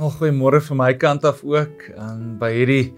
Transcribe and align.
Al 0.00 0.08
goeiemôre 0.14 0.62
van 0.64 0.78
my 0.80 0.94
kant 0.96 1.26
af 1.28 1.42
ook 1.44 1.82
aan 2.00 2.38
by 2.40 2.48
hierdie 2.54 2.94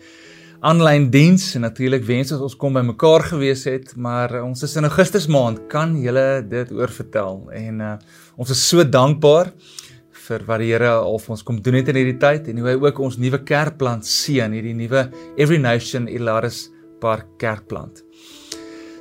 aanlyn 0.62 1.08
diens 1.10 1.48
en 1.58 1.64
natuurlik 1.66 2.04
wens 2.06 2.30
ons 2.36 2.44
ons 2.46 2.54
kom 2.60 2.76
by 2.78 2.84
mekaar 2.86 3.24
gewees 3.32 3.64
het, 3.66 3.96
maar 3.98 4.30
uh, 4.38 4.44
ons 4.46 4.62
is 4.62 4.76
in 4.78 4.86
Augustus 4.86 5.26
maand, 5.26 5.64
kan 5.72 5.96
julle 5.98 6.44
dit 6.46 6.70
oorvertel 6.70 7.40
en 7.58 7.82
uh, 7.82 7.96
ons 8.38 8.52
is 8.54 8.62
so 8.68 8.86
dankbaar 8.86 9.50
vir 10.28 10.46
wat 10.46 10.62
die 10.62 10.70
Here 10.70 10.92
al 11.00 11.18
vir 11.24 11.34
ons 11.34 11.42
kom 11.42 11.58
doen 11.58 11.80
het 11.80 11.90
in 11.90 11.98
hierdie 11.98 12.20
tyd 12.22 12.46
en 12.52 12.62
hoe 12.62 12.70
hy 12.70 12.76
ook 12.78 13.02
ons 13.02 13.18
nuwe 13.18 13.42
kerkplant 13.50 14.06
seën, 14.06 14.54
hierdie 14.54 14.78
nuwe 14.78 15.08
Every 15.34 15.58
Nation 15.58 16.06
Ilaris 16.06 16.68
Park 17.02 17.34
kerkplant. 17.42 18.04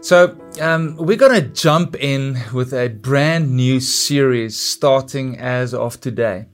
So, 0.01 0.39
um, 0.57 0.95
we're 0.97 1.21
going 1.21 1.37
to 1.37 1.53
jump 1.53 1.95
in 2.01 2.39
with 2.51 2.73
a 2.73 2.89
brand 2.89 3.53
new 3.53 3.79
series 3.79 4.57
starting 4.57 5.37
as 5.37 5.75
of 5.75 6.01
today. 6.01 6.47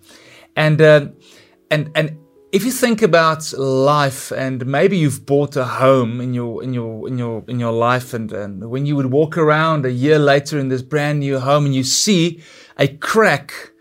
And 0.58 0.82
uh, 0.82 1.08
and 1.72 1.92
and 1.96 2.18
if 2.52 2.64
you 2.64 2.72
think 2.72 3.02
about 3.02 3.52
life 3.54 4.32
and 4.32 4.66
maybe 4.66 4.98
you've 4.98 5.26
bought 5.26 5.56
a 5.58 5.66
home 5.66 6.22
in 6.22 6.34
your 6.34 6.64
in 6.64 6.74
your 6.74 7.08
in 7.08 7.18
your 7.18 7.44
in 7.48 7.60
your 7.60 7.74
life 7.74 8.14
and, 8.14 8.32
and 8.32 8.70
when 8.70 8.86
you 8.86 8.96
would 8.96 9.08
walk 9.08 9.38
around 9.38 9.86
a 9.86 9.92
year 9.92 10.18
later 10.18 10.58
in 10.58 10.70
this 10.70 10.82
brand 10.82 11.20
new 11.20 11.40
home 11.40 11.66
and 11.66 11.76
you 11.76 11.84
see 11.84 12.42
a 12.78 12.88
crack 12.88 13.74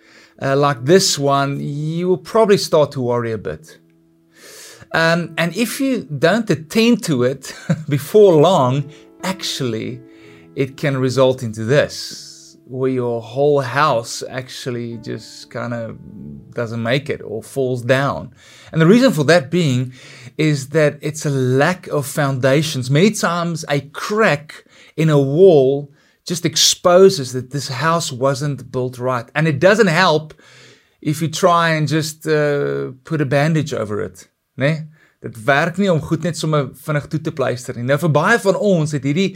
uh, 0.43 0.57
like 0.57 0.85
this 0.85 1.19
one 1.19 1.61
you 1.61 2.09
will 2.09 2.19
probably 2.19 2.59
start 2.59 2.91
to 2.93 3.01
worry 3.01 3.33
a 3.33 3.39
bit. 3.39 3.79
Um, 4.93 5.35
and 5.37 5.57
if 5.57 5.80
you 5.80 6.05
don't 6.05 6.49
attend 6.51 7.05
to 7.05 7.23
it 7.23 7.55
before 7.89 8.35
long 8.35 8.91
actually 9.23 10.01
it 10.57 10.77
can 10.77 10.97
result 10.97 11.43
into 11.43 11.65
this 11.65 12.26
where 12.69 12.91
your 12.91 13.23
whole 13.23 13.61
house 13.61 14.25
actually 14.29 14.96
just 14.99 15.51
kind 15.51 15.73
of 15.73 15.96
doesn't 16.51 16.82
make 16.82 17.09
it 17.09 17.23
or 17.23 17.41
falls 17.41 17.82
down. 17.82 18.35
And 18.73 18.80
the 18.80 18.87
reason 18.87 19.13
for 19.13 19.23
that 19.24 19.52
being 19.52 19.93
is 20.37 20.71
that 20.71 20.99
it's 21.01 21.24
a 21.24 21.30
lack 21.30 21.87
of 21.87 22.07
foundations. 22.07 22.91
Many 22.91 23.13
times 23.13 23.65
a 23.68 23.82
crack 23.82 24.65
in 24.96 25.10
a 25.10 25.21
wall 25.21 25.93
just 26.26 26.45
exposes 26.45 27.32
that 27.35 27.52
this 27.52 27.68
house 27.68 28.10
wasn't 28.10 28.73
built 28.73 28.98
right. 28.98 29.30
And 29.37 29.46
it 29.46 29.60
doesn't 29.60 29.87
help 29.87 30.35
if 31.01 31.23
you 31.23 31.29
try 31.29 31.71
and 31.71 31.87
just 31.87 32.26
uh, 32.26 32.91
put 33.04 33.21
a 33.21 33.26
bandage 33.26 33.73
over 33.74 34.02
it. 34.02 34.29
Nee? 34.57 34.79
Dit 35.27 35.38
werk 35.45 35.80
nie 35.80 35.88
om 35.91 36.02
goed 36.05 36.23
net 36.23 36.38
sommer 36.38 36.69
vinnig 36.87 37.09
toe 37.10 37.21
te 37.21 37.32
pleister 37.35 37.74
nie. 37.77 37.87
Nou 37.88 37.99
vir 37.99 38.13
baie 38.15 38.37
van 38.43 38.59
ons 38.59 38.95
het 38.95 39.07
hierdie 39.07 39.32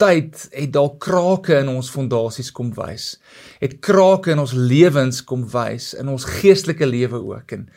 tyd 0.00 0.46
het 0.54 0.72
dalk 0.72 0.96
krake 1.04 1.58
in 1.60 1.68
ons 1.74 1.90
fondasies 1.92 2.48
kom 2.54 2.72
wys. 2.78 3.14
Het 3.60 3.76
krake 3.84 4.32
in 4.32 4.40
ons 4.40 4.54
lewens 4.56 5.20
kom 5.28 5.44
wys 5.52 5.92
in 6.00 6.08
ons 6.12 6.26
geestelike 6.40 6.88
lewe 6.88 7.20
ook 7.34 7.58
en 7.58 7.68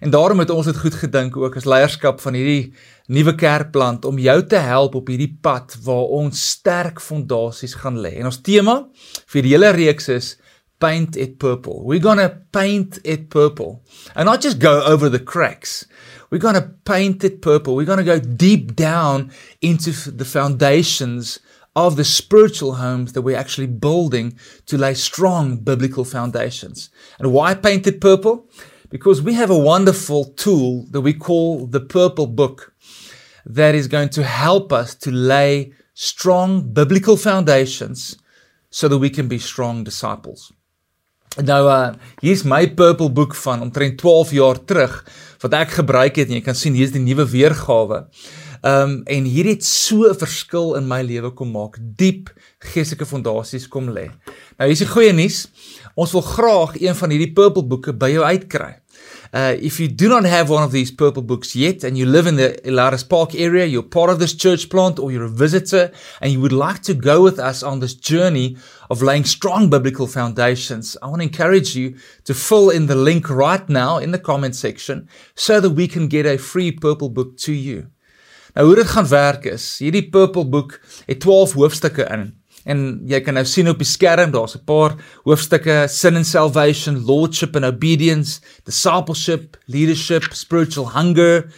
en 0.00 0.08
daarom 0.08 0.38
het 0.40 0.48
ons 0.48 0.64
dit 0.64 0.78
goed 0.80 0.94
gedink 0.96 1.34
ook 1.36 1.58
as 1.60 1.66
leierskap 1.68 2.22
van 2.24 2.32
hierdie 2.38 2.70
nuwe 3.12 3.34
kerkplant 3.36 4.06
om 4.08 4.16
jou 4.16 4.36
te 4.48 4.56
help 4.64 4.94
op 4.96 5.10
hierdie 5.12 5.34
pad 5.44 5.76
waar 5.84 6.14
ons 6.16 6.40
sterk 6.54 7.02
fondasies 7.04 7.74
gaan 7.82 7.98
lê. 8.00 8.14
En 8.16 8.30
ons 8.30 8.40
tema 8.40 8.78
vir 9.34 9.44
die 9.44 9.52
hele 9.52 9.74
reeks 9.76 10.08
is 10.08 10.30
paint 10.80 11.16
it 11.16 11.36
purple. 11.38 11.84
We're 11.84 12.00
going 12.00 12.18
to 12.18 12.32
paint 12.52 12.98
it 13.04 13.28
purple. 13.28 13.82
And 14.14 14.24
not 14.24 14.40
just 14.40 14.58
go 14.58 14.80
over 14.80 15.10
the 15.10 15.20
cracks. 15.20 15.84
We're 16.30 16.38
going 16.38 16.54
to 16.54 16.74
paint 16.84 17.24
it 17.24 17.42
purple. 17.42 17.74
We're 17.74 17.86
going 17.86 17.98
to 17.98 18.04
go 18.04 18.20
deep 18.20 18.76
down 18.76 19.32
into 19.60 19.90
the 20.10 20.24
foundations 20.24 21.40
of 21.76 21.96
the 21.96 22.04
spiritual 22.04 22.76
homes 22.76 23.12
that 23.12 23.22
we're 23.22 23.36
actually 23.36 23.66
building 23.66 24.38
to 24.66 24.78
lay 24.78 24.94
strong 24.94 25.56
biblical 25.56 26.04
foundations. 26.04 26.90
And 27.18 27.32
why 27.32 27.54
paint 27.54 27.86
it 27.86 28.00
purple? 28.00 28.48
Because 28.88 29.22
we 29.22 29.34
have 29.34 29.50
a 29.50 29.58
wonderful 29.58 30.24
tool 30.24 30.86
that 30.90 31.00
we 31.00 31.14
call 31.14 31.66
the 31.66 31.80
purple 31.80 32.26
book 32.26 32.74
that 33.46 33.74
is 33.74 33.86
going 33.88 34.10
to 34.10 34.24
help 34.24 34.72
us 34.72 34.94
to 34.96 35.10
lay 35.10 35.72
strong 35.94 36.72
biblical 36.72 37.16
foundations 37.16 38.16
so 38.70 38.88
that 38.88 38.98
we 38.98 39.10
can 39.10 39.28
be 39.28 39.38
strong 39.38 39.84
disciples. 39.84 40.52
Nou 41.38 41.62
uh 41.70 41.92
hier's 42.24 42.42
my 42.42 42.64
purple 42.74 43.10
boek 43.14 43.36
van 43.38 43.60
omtrent 43.62 43.98
12 43.98 44.32
jaar 44.34 44.58
terug 44.66 44.94
wat 45.40 45.54
ek 45.54 45.76
gebruik 45.78 46.16
het 46.18 46.28
en 46.28 46.40
jy 46.40 46.42
kan 46.42 46.58
sien 46.58 46.74
hier's 46.74 46.90
die 46.90 47.02
nuwe 47.02 47.22
weergawe. 47.30 48.00
Um 48.66 48.96
en 49.06 49.28
hier 49.30 49.46
het 49.46 49.62
so 49.64 50.10
'n 50.10 50.18
verskil 50.18 50.74
in 50.74 50.88
my 50.88 51.02
lewe 51.02 51.30
kom 51.30 51.52
maak. 51.54 51.78
Diep 51.78 52.34
geestelike 52.58 53.06
fondasies 53.06 53.68
kom 53.68 53.94
lê. 53.94 54.10
Nou 54.58 54.66
hier's 54.66 54.82
die 54.82 54.90
goeie 54.90 55.12
nuus. 55.12 55.46
Ons 55.94 56.12
wil 56.12 56.22
graag 56.22 56.80
een 56.80 56.94
van 56.94 57.10
hierdie 57.10 57.32
purple 57.32 57.62
boeke 57.62 57.92
by 57.92 58.10
jou 58.10 58.24
uitkry. 58.24 58.80
Uh, 59.32 59.54
if 59.60 59.78
you 59.78 59.86
do 59.86 60.08
not 60.08 60.24
have 60.24 60.50
one 60.50 60.64
of 60.64 60.72
these 60.72 60.90
purple 60.90 61.22
books 61.22 61.54
yet 61.54 61.84
and 61.84 61.96
you 61.96 62.04
live 62.04 62.26
in 62.26 62.34
the 62.34 62.58
Elaris 62.64 63.08
Park 63.08 63.32
area, 63.34 63.64
you're 63.64 63.82
part 63.82 64.10
of 64.10 64.18
this 64.18 64.34
church 64.34 64.68
plant 64.68 64.98
or 64.98 65.12
you're 65.12 65.24
a 65.24 65.28
visitor 65.28 65.92
and 66.20 66.32
you 66.32 66.40
would 66.40 66.52
like 66.52 66.82
to 66.82 66.94
go 66.94 67.22
with 67.22 67.38
us 67.38 67.62
on 67.62 67.78
this 67.78 67.94
journey 67.94 68.56
of 68.90 69.02
laying 69.02 69.24
strong 69.24 69.70
biblical 69.70 70.08
foundations, 70.08 70.96
I 71.00 71.06
want 71.06 71.20
to 71.22 71.28
encourage 71.28 71.76
you 71.76 71.96
to 72.24 72.34
fill 72.34 72.70
in 72.70 72.86
the 72.86 72.96
link 72.96 73.30
right 73.30 73.68
now 73.68 73.98
in 73.98 74.10
the 74.10 74.18
comment 74.18 74.56
section 74.56 75.08
so 75.36 75.60
that 75.60 75.70
we 75.70 75.86
can 75.86 76.08
get 76.08 76.26
a 76.26 76.36
free 76.36 76.72
purple 76.72 77.08
book 77.08 77.36
to 77.38 77.52
you. 77.52 77.86
Nou 78.54 78.66
hoe 78.66 78.74
dit 78.74 78.88
gaan 78.90 79.06
werk 79.06 79.44
is, 79.46 79.78
hierdie 79.78 80.08
purple 80.10 80.42
boek 80.48 80.80
het 81.06 81.20
12 81.22 81.52
hoofstukke 81.52 82.08
in. 82.10 82.39
En 82.68 83.00
jy 83.08 83.20
kan 83.24 83.38
nou 83.38 83.44
sien 83.48 83.70
op 83.70 83.80
die 83.80 83.88
skerm, 83.88 84.32
daar's 84.34 84.56
'n 84.56 84.64
paar 84.64 84.96
hoofstukke: 85.24 85.88
sin 85.88 86.16
and 86.16 86.26
salvation, 86.26 87.04
lordship 87.04 87.56
and 87.56 87.64
obedience, 87.64 88.40
discipleship, 88.64 89.56
leadership, 89.66 90.24
spiritual 90.32 90.90
hunger, 90.92 91.52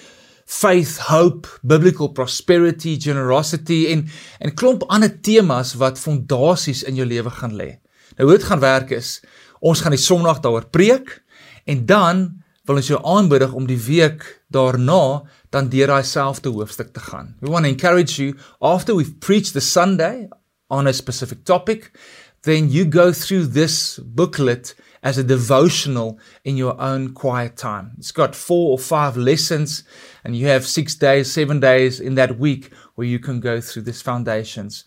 faith, 0.46 0.98
hope, 0.98 1.48
biblical 1.62 2.08
prosperity, 2.08 3.00
generosity 3.00 3.86
en 3.88 4.08
en 4.38 4.54
klomp 4.54 4.84
ander 4.88 5.20
temas 5.20 5.74
wat 5.74 5.98
fondasies 5.98 6.82
in 6.82 6.94
jou 6.94 7.06
lewe 7.06 7.30
gaan 7.30 7.56
lê. 7.56 7.78
Nou 8.16 8.28
hoe 8.28 8.36
dit 8.36 8.46
gaan 8.46 8.60
werk 8.60 8.90
is, 8.90 9.20
ons 9.60 9.80
gaan 9.80 9.94
die 9.94 10.00
Sondag 10.00 10.40
daaroor 10.40 10.68
preek 10.70 11.22
en 11.64 11.86
dan 11.86 12.42
wil 12.66 12.78
ons 12.78 12.90
jou 12.90 13.00
aanmoedig 13.04 13.52
om 13.52 13.66
die 13.66 13.80
week 13.80 14.26
daarna 14.54 15.22
dan 15.50 15.68
deur 15.68 15.86
daai 15.86 16.04
selfde 16.06 16.52
hoofstuk 16.52 16.92
te 16.92 17.00
gaan. 17.00 17.34
We 17.40 17.50
want 17.50 17.64
to 17.64 17.70
encourage 17.70 18.22
you 18.22 18.36
after 18.60 18.94
we've 18.94 19.18
preached 19.18 19.52
the 19.52 19.60
Sunday 19.60 20.28
on 20.72 20.86
a 20.88 20.92
specific 20.92 21.44
topic, 21.44 21.96
then 22.42 22.70
you 22.70 22.84
go 22.84 23.12
through 23.12 23.46
this 23.46 23.98
booklet 23.98 24.74
as 25.02 25.18
a 25.18 25.24
devotional 25.24 26.18
in 26.44 26.56
your 26.56 26.80
own 26.80 27.12
quiet 27.12 27.56
time. 27.56 27.92
It's 27.98 28.10
got 28.12 28.34
four 28.34 28.70
or 28.70 28.78
five 28.78 29.16
lessons, 29.16 29.84
and 30.24 30.34
you 30.34 30.46
have 30.46 30.66
six 30.66 30.94
days, 30.94 31.30
seven 31.30 31.60
days 31.60 32.00
in 32.00 32.14
that 32.16 32.38
week 32.38 32.72
where 32.94 33.06
you 33.06 33.18
can 33.18 33.38
go 33.38 33.60
through 33.60 33.82
these 33.82 34.02
foundations. 34.02 34.84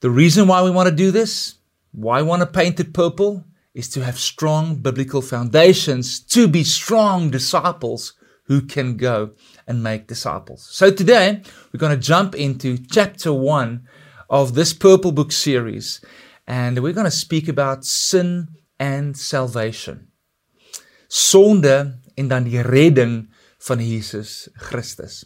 The 0.00 0.10
reason 0.10 0.46
why 0.46 0.62
we 0.62 0.70
want 0.70 0.88
to 0.88 0.94
do 0.94 1.10
this, 1.10 1.54
why 1.92 2.20
we 2.20 2.28
want 2.28 2.42
to 2.42 2.46
paint 2.46 2.78
it 2.78 2.92
purple, 2.92 3.44
is 3.72 3.88
to 3.90 4.04
have 4.04 4.18
strong 4.18 4.76
biblical 4.76 5.22
foundations 5.22 6.20
to 6.20 6.46
be 6.48 6.64
strong 6.64 7.30
disciples 7.30 8.14
who 8.44 8.60
can 8.60 8.96
go 8.96 9.32
and 9.66 9.82
make 9.82 10.06
disciples. 10.06 10.66
So 10.70 10.90
today 10.90 11.42
we're 11.72 11.80
going 11.80 11.98
to 11.98 12.06
jump 12.06 12.34
into 12.34 12.78
chapter 12.78 13.32
one 13.32 13.86
of 14.28 14.54
this 14.54 14.72
Purple 14.72 15.12
Book 15.12 15.32
series, 15.32 16.00
and 16.46 16.82
we're 16.82 16.92
going 16.92 17.04
to 17.04 17.10
speak 17.10 17.48
about 17.48 17.84
sin 17.84 18.48
and 18.78 19.16
salvation. 19.16 20.08
Sonde 21.08 21.98
en 22.14 22.28
dan 22.28 22.44
die 22.44 22.62
redding 22.62 23.28
van 23.58 23.78
Jesus 23.78 24.48
Christus. 24.56 25.24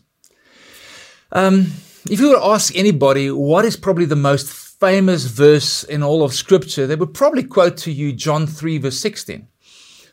Um, 1.32 1.72
if 2.08 2.20
you 2.20 2.28
were 2.28 2.36
to 2.36 2.44
ask 2.44 2.74
anybody 2.76 3.30
what 3.30 3.64
is 3.64 3.76
probably 3.76 4.06
the 4.06 4.16
most 4.16 4.48
famous 4.80 5.24
verse 5.24 5.84
in 5.84 6.02
all 6.02 6.22
of 6.22 6.34
Scripture, 6.34 6.86
they 6.86 6.96
would 6.96 7.14
probably 7.14 7.44
quote 7.44 7.76
to 7.78 7.92
you 7.92 8.12
John 8.12 8.46
3, 8.46 8.78
verse 8.78 8.98
16. 8.98 9.46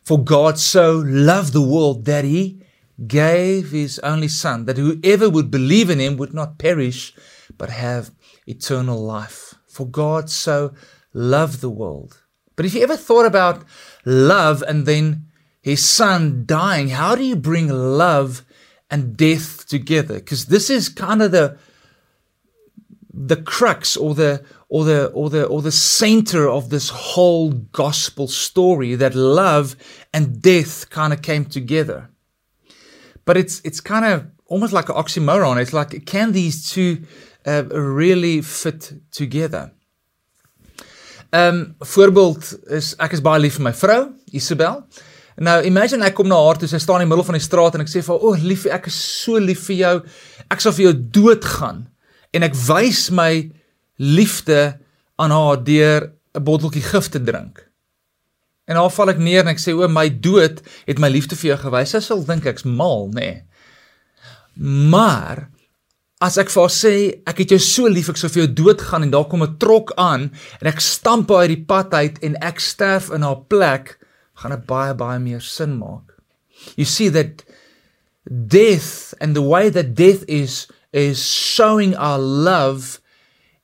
For 0.03 0.23
God 0.23 0.59
so 0.59 1.03
loved 1.05 1.53
the 1.53 1.61
world 1.61 2.05
that 2.05 2.23
he 2.23 2.61
gave 3.05 3.71
his 3.71 3.99
only 3.99 4.27
Son, 4.27 4.65
that 4.65 4.77
whoever 4.77 5.29
would 5.29 5.51
believe 5.51 5.89
in 5.89 5.99
him 5.99 6.17
would 6.17 6.33
not 6.33 6.57
perish, 6.57 7.13
but 7.57 7.69
have 7.69 8.11
eternal 8.47 9.01
life. 9.01 9.55
For 9.67 9.85
God 9.87 10.29
so 10.29 10.73
loved 11.13 11.61
the 11.61 11.69
world. 11.69 12.23
But 12.55 12.65
if 12.65 12.73
you 12.73 12.81
ever 12.81 12.97
thought 12.97 13.25
about 13.25 13.63
love 14.05 14.63
and 14.67 14.85
then 14.85 15.27
his 15.61 15.87
son 15.87 16.43
dying, 16.45 16.89
how 16.89 17.15
do 17.15 17.23
you 17.23 17.35
bring 17.35 17.67
love 17.67 18.43
and 18.89 19.15
death 19.15 19.67
together? 19.67 20.15
Because 20.15 20.45
this 20.45 20.69
is 20.69 20.89
kind 20.89 21.21
of 21.21 21.31
the 21.31 21.57
the 23.13 23.35
crux 23.35 23.97
or 23.97 24.13
the 24.13 24.43
or 24.69 24.85
the 24.85 25.07
or 25.07 25.29
the 25.29 25.45
or 25.45 25.61
the 25.61 25.71
center 25.71 26.47
of 26.47 26.69
this 26.69 26.89
whole 26.89 27.51
gospel 27.51 28.27
story 28.27 28.95
that 28.95 29.15
love 29.15 29.75
and 30.13 30.41
death 30.41 30.89
kind 30.89 31.13
of 31.13 31.21
came 31.21 31.45
together. 31.45 32.09
But 33.25 33.37
it's 33.37 33.59
it's 33.63 33.81
kind 33.81 34.05
of 34.05 34.27
almost 34.45 34.73
like 34.73 34.89
an 34.89 34.95
oxymoron. 34.95 35.59
It's 35.61 35.73
like 35.73 36.05
can 36.05 36.31
these 36.31 36.69
two 36.69 37.03
uh, 37.45 37.63
really 37.69 38.41
fit 38.43 38.93
together. 39.09 39.71
Um 41.29 41.75
voorbeeld 41.79 42.55
is 42.71 42.93
ek 43.03 43.17
is 43.17 43.21
baie 43.21 43.41
lief 43.41 43.57
vir 43.59 43.67
my 43.67 43.73
vrou 43.75 44.01
Isabel. 44.31 44.79
Nou 45.43 45.57
imagine 45.67 46.05
ek 46.07 46.15
kom 46.17 46.29
na 46.31 46.39
haar 46.39 46.57
toe, 46.57 46.69
sy 46.71 46.79
staan 46.81 47.03
in 47.03 47.07
die 47.07 47.11
middel 47.11 47.27
van 47.27 47.37
die 47.37 47.43
straat 47.43 47.75
en 47.75 47.83
ek 47.83 47.91
sê 47.91 48.01
vir 48.01 48.15
haar, 48.15 48.23
"O, 48.23 48.31
oh, 48.31 48.41
liefie, 48.41 48.71
ek 48.71 48.87
is 48.87 48.95
so 48.95 49.37
lief 49.37 49.67
vir 49.67 49.75
jou. 49.75 49.95
Ek 50.49 50.61
sal 50.61 50.71
vir 50.71 50.85
jou 50.85 50.93
doodgaan." 50.93 51.87
En 52.33 52.43
ek 52.43 52.55
wys 52.55 53.09
my 53.11 53.51
liefde 53.97 54.79
aan 55.17 55.31
haar 55.31 55.63
deur 55.63 56.11
'n 56.35 56.43
botteltjie 56.43 56.81
gif 56.81 57.09
te 57.09 57.19
drink. 57.23 57.67
En 58.67 58.75
haar 58.75 58.89
val 58.89 59.09
ek 59.09 59.19
neer 59.19 59.41
en 59.41 59.47
ek 59.47 59.59
sê, 59.59 59.73
"O, 59.73 59.87
my 59.87 60.09
dood 60.09 60.61
het 60.87 60.99
my 60.99 61.09
liefde 61.09 61.35
vir 61.35 61.55
jou 61.55 61.57
gewys." 61.57 61.89
Sy 61.89 61.99
sal 61.99 62.25
dink 62.25 62.45
ek's 62.45 62.63
mal, 62.63 63.09
nê. 63.09 63.13
Nee. 63.13 63.43
Maar 64.89 65.49
as 66.21 66.37
ek 66.37 66.49
vir 66.49 66.61
haar 66.61 66.73
sê, 66.73 67.21
"Ek 67.27 67.37
het 67.37 67.49
jou 67.49 67.59
so 67.59 67.87
lief, 67.87 68.09
ek 68.09 68.17
sou 68.17 68.29
vir 68.29 68.45
jou 68.45 68.53
doodgaan" 68.53 69.03
en 69.03 69.11
daar 69.11 69.29
kom 69.29 69.43
'n 69.43 69.57
trok 69.57 69.91
aan 69.97 70.31
en 70.61 70.67
ek 70.67 70.79
stamp 70.79 71.29
haar 71.29 71.47
uit 71.47 71.55
die 71.55 71.65
pad 71.65 71.93
uit 71.93 72.19
en 72.19 72.35
ek 72.41 72.59
sterf 72.59 73.11
in 73.11 73.21
haar 73.21 73.41
plek, 73.47 73.99
gaan 74.35 74.51
dit 74.51 74.65
baie 74.65 74.93
baie 74.93 75.19
meer 75.19 75.41
sin 75.41 75.77
maak. 75.77 76.13
You 76.75 76.85
see 76.85 77.09
that 77.09 77.43
death 78.27 79.13
and 79.19 79.35
the 79.35 79.41
way 79.41 79.69
that 79.69 79.95
death 79.95 80.23
is 80.27 80.67
is 80.91 81.19
showing 81.19 81.95
our 81.95 82.19
love 82.19 82.99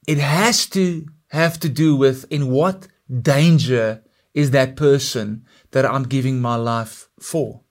it 0.08 0.20
has 0.20 0.68
to 0.68 1.06
have 1.28 1.60
to 1.60 1.70
do 1.70 1.96
with 1.96 2.26
in 2.30 2.52
what 2.52 2.88
danger 3.08 4.02
is 4.34 4.52
that 4.52 4.76
person 4.76 5.46
that 5.72 5.86
I'm 5.86 6.04
giving 6.04 6.42
my 6.42 6.56
life 6.56 7.10
for. 7.20 7.62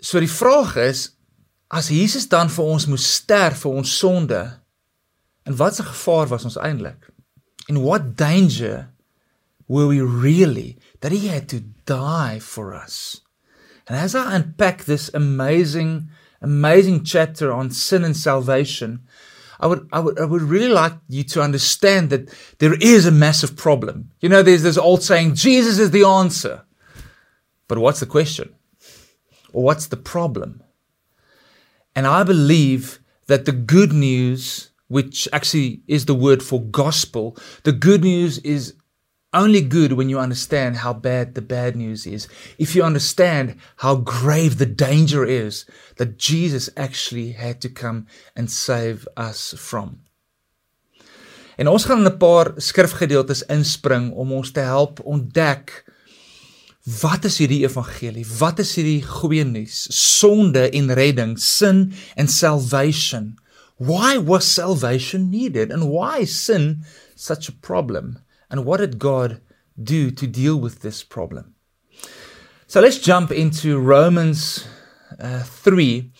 So 0.00 0.20
die 0.20 0.30
vraag 0.30 0.76
is 0.76 1.15
as 1.70 1.88
Jesus 1.88 2.26
dan 2.26 2.48
vir 2.48 2.64
ons 2.64 2.86
moes 2.86 3.06
sterf 3.18 3.64
vir 3.64 3.78
ons 3.80 3.98
sonde 3.98 4.42
en 5.46 5.56
wat 5.56 5.80
'n 5.80 5.90
gevaar 5.92 6.28
was 6.28 6.44
ons 6.44 6.58
eintlik? 6.58 7.10
In 7.68 7.82
what 7.82 8.16
danger 8.16 8.90
were 9.68 9.88
we 9.88 10.00
really 10.00 10.78
that 11.00 11.12
he 11.12 11.28
had 11.28 11.48
to 11.48 11.60
die 11.84 12.38
for 12.40 12.74
us? 12.74 13.22
And 13.86 13.98
as 13.98 14.14
I 14.14 14.34
unpack 14.36 14.84
this 14.84 15.10
amazing 15.14 16.10
amazing 16.40 17.04
chapter 17.04 17.52
on 17.52 17.70
sin 17.70 18.04
and 18.04 18.16
salvation, 18.16 19.00
I 19.58 19.66
would, 19.66 19.88
I 19.92 20.00
would, 20.00 20.18
I 20.18 20.24
would 20.24 20.42
really 20.42 20.68
like 20.68 20.94
you 21.08 21.24
to 21.24 21.42
understand 21.42 22.10
that 22.10 22.32
there 22.58 22.74
is 22.74 23.06
a 23.06 23.10
massive 23.10 23.56
problem. 23.56 24.10
You 24.20 24.28
know, 24.28 24.42
there's 24.42 24.62
this 24.62 24.78
old 24.78 25.02
saying, 25.02 25.34
Jesus 25.34 25.78
is 25.78 25.90
the 25.90 26.04
answer. 26.04 26.62
But 27.68 27.78
what's 27.78 28.00
the 28.00 28.06
question? 28.06 28.54
Or 29.52 29.62
what's 29.62 29.86
the 29.86 29.96
problem? 29.96 30.62
And 31.96 32.06
I 32.06 32.22
believe 32.22 33.00
that 33.26 33.46
the 33.46 33.52
good 33.52 33.92
news, 33.92 34.70
which 34.88 35.26
actually 35.32 35.80
is 35.88 36.04
the 36.04 36.14
word 36.14 36.42
for 36.42 36.62
gospel, 36.62 37.36
the 37.64 37.72
good 37.72 38.04
news 38.04 38.38
is 38.38 38.74
only 39.32 39.62
good 39.62 39.94
when 39.94 40.08
you 40.08 40.18
understand 40.18 40.76
how 40.76 40.92
bad 40.92 41.34
the 41.34 41.42
bad 41.42 41.74
news 41.74 42.06
is. 42.06 42.28
If 42.58 42.76
you 42.76 42.82
understand 42.82 43.56
how 43.76 43.96
grave 43.96 44.58
the 44.58 44.66
danger 44.66 45.24
is 45.24 45.64
that 45.96 46.18
Jesus 46.18 46.70
actually 46.76 47.32
had 47.32 47.60
to 47.62 47.68
come 47.68 48.06
and 48.36 48.50
save 48.50 49.08
us 49.16 49.54
from. 49.58 50.00
En 51.56 51.68
ons 51.68 51.84
gaan 51.84 52.04
'n 52.04 52.16
paar 52.16 52.52
skrifgedeeltes 52.56 53.42
inspring 53.42 54.12
om 54.12 54.32
ons 54.32 54.50
te 54.50 54.60
help 54.60 55.00
ontdek 55.00 55.84
wat 56.86 57.24
is 57.26 57.40
hierdie 57.42 57.64
evangelie? 57.66 58.24
Wat 58.38 58.60
is 58.62 58.76
hierdie 58.78 59.02
goeie 59.02 59.44
nuus? 59.44 59.88
Sonde 59.90 60.68
en 60.70 60.92
redding, 60.94 61.34
sin 61.36 61.92
and 62.16 62.30
salvation. 62.30 63.34
Why 63.76 64.16
was 64.16 64.46
salvation 64.46 65.30
needed 65.30 65.72
and 65.72 65.90
why 65.90 66.24
sin 66.24 66.84
such 67.16 67.48
a 67.48 67.52
problem? 67.52 68.18
And 68.50 68.64
what 68.64 68.78
did 68.78 68.98
God 68.98 69.40
do 69.82 70.10
to 70.12 70.26
deal 70.26 70.56
with 70.56 70.80
this 70.80 71.02
problem? 71.02 71.54
So 72.68 72.80
let's 72.80 72.98
jump 72.98 73.32
into 73.32 73.78
Romans 73.78 74.66
uh, 75.20 75.42
3, 75.42 76.10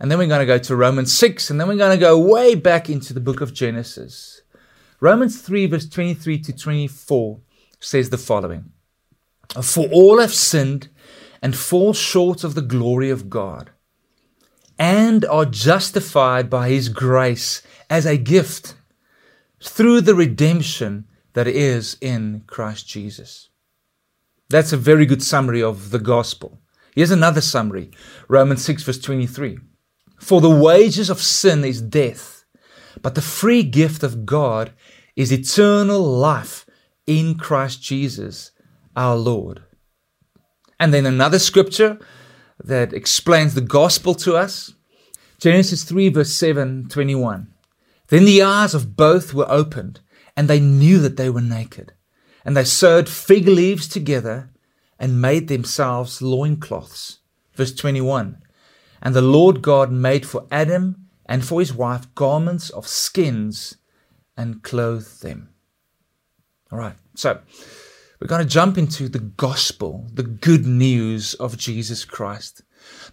and 0.00 0.10
then 0.10 0.18
we're 0.18 0.26
going 0.26 0.40
to 0.40 0.46
go 0.46 0.58
to 0.58 0.76
Romans 0.76 1.12
6, 1.12 1.50
and 1.50 1.60
then 1.60 1.68
we're 1.68 1.76
going 1.76 1.96
to 1.96 2.00
go 2.00 2.18
way 2.18 2.54
back 2.54 2.90
into 2.90 3.12
the 3.12 3.20
book 3.20 3.40
of 3.40 3.54
Genesis. 3.54 4.42
Romans 5.00 5.40
3, 5.40 5.66
verse 5.66 5.88
23 5.88 6.38
to 6.40 6.52
24 6.52 7.40
says 7.80 8.10
the 8.10 8.18
following 8.18 8.72
For 9.62 9.88
all 9.88 10.20
have 10.20 10.34
sinned 10.34 10.88
and 11.40 11.56
fall 11.56 11.92
short 11.92 12.44
of 12.44 12.54
the 12.54 12.62
glory 12.62 13.10
of 13.10 13.30
God, 13.30 13.70
and 14.78 15.24
are 15.24 15.44
justified 15.44 16.50
by 16.50 16.68
his 16.68 16.88
grace 16.88 17.62
as 17.88 18.06
a 18.06 18.16
gift 18.16 18.74
through 19.62 20.02
the 20.02 20.14
redemption 20.14 21.06
that 21.32 21.46
is 21.46 21.96
in 22.00 22.42
Christ 22.46 22.88
Jesus. 22.88 23.48
That's 24.50 24.72
a 24.72 24.76
very 24.76 25.06
good 25.06 25.22
summary 25.22 25.62
of 25.62 25.90
the 25.90 25.98
gospel. 25.98 26.60
Here's 26.94 27.10
another 27.10 27.40
summary 27.40 27.90
Romans 28.28 28.64
6, 28.64 28.82
verse 28.82 28.98
23. 28.98 29.58
For 30.18 30.40
the 30.40 30.50
wages 30.50 31.10
of 31.10 31.22
sin 31.22 31.64
is 31.64 31.80
death, 31.80 32.44
but 33.02 33.14
the 33.14 33.22
free 33.22 33.62
gift 33.62 34.02
of 34.02 34.26
God 34.26 34.72
is 35.16 35.32
eternal 35.32 36.00
life 36.00 36.66
in 37.06 37.36
Christ 37.36 37.82
Jesus 37.82 38.52
our 38.98 39.16
Lord. 39.16 39.62
And 40.80 40.92
then 40.92 41.06
another 41.06 41.38
scripture 41.38 41.98
that 42.62 42.92
explains 42.92 43.54
the 43.54 43.60
gospel 43.60 44.14
to 44.16 44.36
us 44.36 44.74
Genesis 45.38 45.84
3, 45.84 46.08
verse 46.08 46.34
7 46.34 46.88
21. 46.88 47.54
Then 48.08 48.24
the 48.24 48.42
eyes 48.42 48.74
of 48.74 48.96
both 48.96 49.32
were 49.32 49.48
opened 49.48 50.00
and 50.36 50.48
they 50.48 50.58
knew 50.58 50.98
that 50.98 51.16
they 51.16 51.30
were 51.30 51.40
naked. 51.40 51.92
And 52.44 52.56
they 52.56 52.64
sewed 52.64 53.08
fig 53.08 53.46
leaves 53.46 53.86
together 53.86 54.50
and 54.98 55.22
made 55.22 55.46
themselves 55.46 56.20
loincloths. 56.20 57.18
Verse 57.54 57.72
21 57.72 58.42
And 59.00 59.14
the 59.14 59.22
Lord 59.22 59.62
God 59.62 59.92
made 59.92 60.26
for 60.26 60.46
Adam 60.50 61.06
and 61.26 61.44
for 61.44 61.60
his 61.60 61.72
wife 61.72 62.12
garments 62.16 62.70
of 62.70 62.88
skins 62.88 63.76
and 64.36 64.62
clothed 64.64 65.22
them. 65.22 65.50
All 66.72 66.78
right, 66.78 66.96
so 67.14 67.40
we're 68.20 68.26
going 68.26 68.42
to 68.42 68.48
jump 68.48 68.76
into 68.76 69.08
the 69.08 69.20
gospel, 69.20 70.06
the 70.12 70.24
good 70.24 70.66
news 70.66 71.34
of 71.34 71.56
Jesus 71.56 72.04
Christ. 72.04 72.62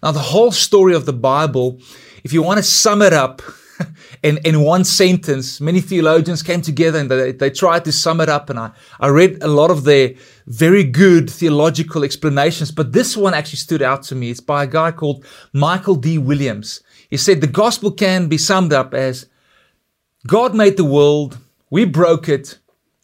Now, 0.02 0.10
the 0.12 0.18
whole 0.18 0.52
story 0.52 0.94
of 0.94 1.06
the 1.06 1.12
Bible, 1.12 1.80
if 2.24 2.32
you 2.32 2.42
want 2.42 2.58
to 2.58 2.62
sum 2.62 3.02
it 3.02 3.12
up, 3.12 3.42
in, 4.22 4.38
in 4.44 4.62
one 4.62 4.84
sentence, 4.84 5.60
many 5.60 5.80
theologians 5.80 6.42
came 6.42 6.60
together 6.60 6.98
and 6.98 7.10
they, 7.10 7.32
they 7.32 7.50
tried 7.50 7.84
to 7.84 7.92
sum 7.92 8.20
it 8.20 8.28
up. 8.28 8.50
And 8.50 8.58
I, 8.58 8.70
I 9.00 9.08
read 9.08 9.42
a 9.42 9.48
lot 9.48 9.70
of 9.70 9.84
their 9.84 10.14
very 10.46 10.84
good 10.84 11.30
theological 11.30 12.04
explanations, 12.04 12.70
but 12.70 12.92
this 12.92 13.16
one 13.16 13.34
actually 13.34 13.58
stood 13.58 13.82
out 13.82 14.02
to 14.04 14.14
me. 14.14 14.30
It's 14.30 14.40
by 14.40 14.64
a 14.64 14.68
guy 14.68 14.92
called 14.92 15.24
Michael 15.52 15.96
D. 15.96 16.18
Williams. 16.18 16.82
He 17.10 17.16
said 17.16 17.40
the 17.40 17.46
gospel 17.46 17.90
can 17.92 18.28
be 18.28 18.38
summed 18.38 18.72
up 18.72 18.94
as 18.94 19.26
God 20.26 20.54
made 20.54 20.76
the 20.76 20.84
world, 20.84 21.38
we 21.70 21.84
broke 21.84 22.28
it, 22.28 22.58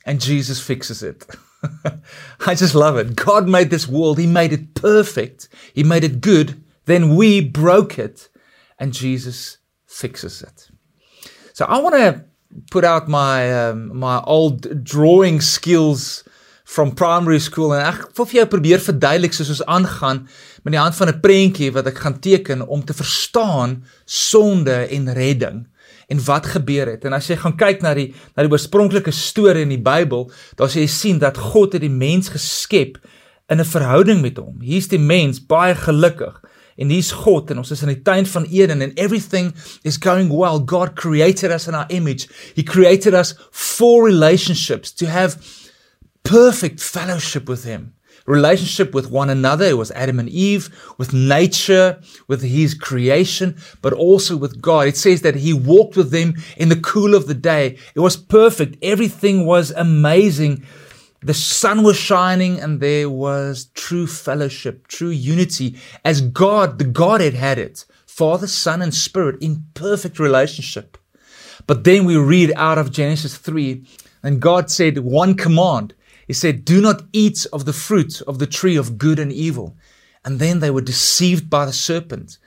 and 0.05 0.21
Jesus 0.21 0.61
fixes 0.61 1.03
it. 1.03 1.25
I 2.47 2.55
just 2.55 2.75
love 2.75 2.97
it. 2.97 3.17
God 3.17 3.49
made 3.49 3.71
this 3.71 3.89
world, 3.89 4.19
He 4.19 4.27
made 4.27 4.53
it 4.53 4.75
perfect, 4.75 5.49
He 5.75 5.85
made 5.85 6.05
it 6.05 6.21
good, 6.21 6.63
then 6.87 7.15
we 7.15 7.41
broke 7.41 7.99
it, 7.99 8.29
and 8.79 8.93
Jesus 8.93 9.59
fixes 9.87 10.43
it. 10.43 10.69
So 11.53 11.65
I 11.67 11.79
want 11.79 11.95
to 11.95 12.25
put 12.71 12.85
out 12.85 13.09
my 13.09 13.69
um, 13.69 13.97
my 13.97 14.21
old 14.23 14.85
drawing 14.85 15.41
skills 15.41 16.25
from 16.65 16.95
primary 16.95 17.41
school 17.41 17.75
en 17.75 17.83
ek 17.85 18.13
wil 18.17 18.29
vir 18.29 18.39
jou 18.43 18.49
probeer 18.55 18.81
verduidelik 18.81 19.35
soos 19.37 19.51
ons 19.53 19.65
aangaan 19.77 20.23
met 20.65 20.75
die 20.75 20.81
hand 20.81 20.97
van 20.97 21.11
'n 21.11 21.21
prentjie 21.21 21.73
wat 21.75 21.89
ek 21.91 21.99
gaan 22.05 22.19
teken 22.21 22.67
om 22.67 22.85
te 22.85 22.97
verstaan 22.97 23.83
sonde 24.07 24.89
en 24.89 25.13
redding 25.13 25.67
en 26.13 26.21
wat 26.25 26.47
gebeur 26.55 26.91
het. 26.93 27.07
En 27.09 27.17
as 27.17 27.31
jy 27.31 27.39
gaan 27.41 27.57
kyk 27.57 27.83
na 27.85 27.95
die 27.97 28.11
na 28.37 28.45
die 28.45 28.53
oorspronklike 28.53 29.15
storie 29.17 29.65
in 29.65 29.73
die 29.73 29.81
Bybel, 29.81 30.29
dan 30.61 30.71
sê 30.73 30.85
jy 30.85 30.93
sien 30.93 31.21
dat 31.23 31.41
God 31.41 31.77
het 31.77 31.85
die 31.85 31.93
mens 31.93 32.33
geskep 32.35 32.99
in 33.49 33.61
'n 33.61 33.65
verhouding 33.65 34.21
met 34.21 34.37
hom. 34.37 34.61
Hier's 34.61 34.89
die 34.89 35.01
mens 35.01 35.41
baie 35.41 35.75
gelukkig 35.75 36.41
en 36.77 36.89
hier's 36.89 37.13
God 37.13 37.51
en 37.51 37.59
ons 37.59 37.71
is 37.71 37.83
in 37.83 37.89
die 37.89 38.03
tuin 38.03 38.27
van 38.27 38.45
Eden 38.45 38.83
and 38.83 38.99
everything 38.99 39.53
is 39.85 39.99
going 40.01 40.31
well. 40.31 40.59
God 40.65 40.95
created 40.95 41.51
us 41.51 41.69
in 41.69 41.75
our 41.75 41.87
image. 41.89 42.29
He 42.55 42.63
created 42.63 43.15
us 43.15 43.35
for 43.51 44.05
relationships 44.05 44.93
to 44.93 45.07
have 45.07 45.37
perfect 46.23 46.81
fellowship 46.81 47.49
with 47.49 47.65
him. 47.65 47.95
Relationship 48.27 48.95
with 48.95 49.11
one 49.11 49.31
another. 49.31 49.65
It 49.65 49.79
was 49.79 49.91
Adam 49.93 50.19
and 50.19 50.29
Eve, 50.29 50.71
with 50.99 51.13
nature, 51.13 52.01
with 52.29 52.43
his 52.43 52.75
creation, 52.75 53.57
but 53.81 53.93
also 53.93 54.37
with 54.37 54.61
God. 54.63 54.87
It 54.87 54.97
says 54.97 55.23
that 55.23 55.37
he 55.37 55.53
walked 55.53 55.97
with 55.97 56.11
them 56.11 56.35
in 56.57 56.69
the 56.69 56.81
cool 56.81 57.15
of 57.15 57.27
the 57.27 57.35
day. 57.35 57.79
It 57.95 58.01
was 58.01 58.17
perfect. 58.17 58.77
Everything 58.83 59.47
was 59.47 59.71
amazing. 59.73 60.65
The 61.25 61.35
sun 61.35 61.85
was 61.85 61.97
shining 61.97 62.61
and 62.61 62.81
there 62.81 63.09
was 63.09 63.67
true 63.75 64.09
fellowship, 64.09 64.89
true 64.89 65.11
unity 65.11 65.77
as 66.05 66.21
God, 66.21 66.79
the 66.79 66.85
Godhead 66.85 67.35
had 67.35 67.59
it. 67.59 67.85
Father, 68.07 68.47
Son, 68.47 68.83
and 68.83 68.93
Spirit 68.93 69.41
in 69.41 69.65
perfect 69.75 70.19
relationship. 70.19 70.99
But 71.67 71.85
then 71.85 72.05
we 72.05 72.17
read 72.17 72.53
out 72.57 72.77
of 72.77 72.91
Genesis 72.91 73.37
3 73.37 73.87
and 74.23 74.43
God 74.43 74.71
said 74.71 74.99
one 74.99 75.35
command. 75.35 75.95
He 76.33 76.35
said, 76.35 76.65
Do 76.65 76.81
not 76.81 77.03
eat 77.13 77.45
of 77.53 77.67
the 77.67 77.75
fruit 77.75 78.23
of 78.23 78.39
the 78.39 78.47
tree 78.47 78.75
of 78.75 78.97
good 78.97 79.19
and 79.19 79.31
evil. 79.31 79.77
And 80.25 80.39
then 80.39 80.61
they 80.61 80.71
were 80.71 80.81
deceived 80.81 81.51
by 81.51 81.67
the 81.67 81.75
serpent 81.75 82.39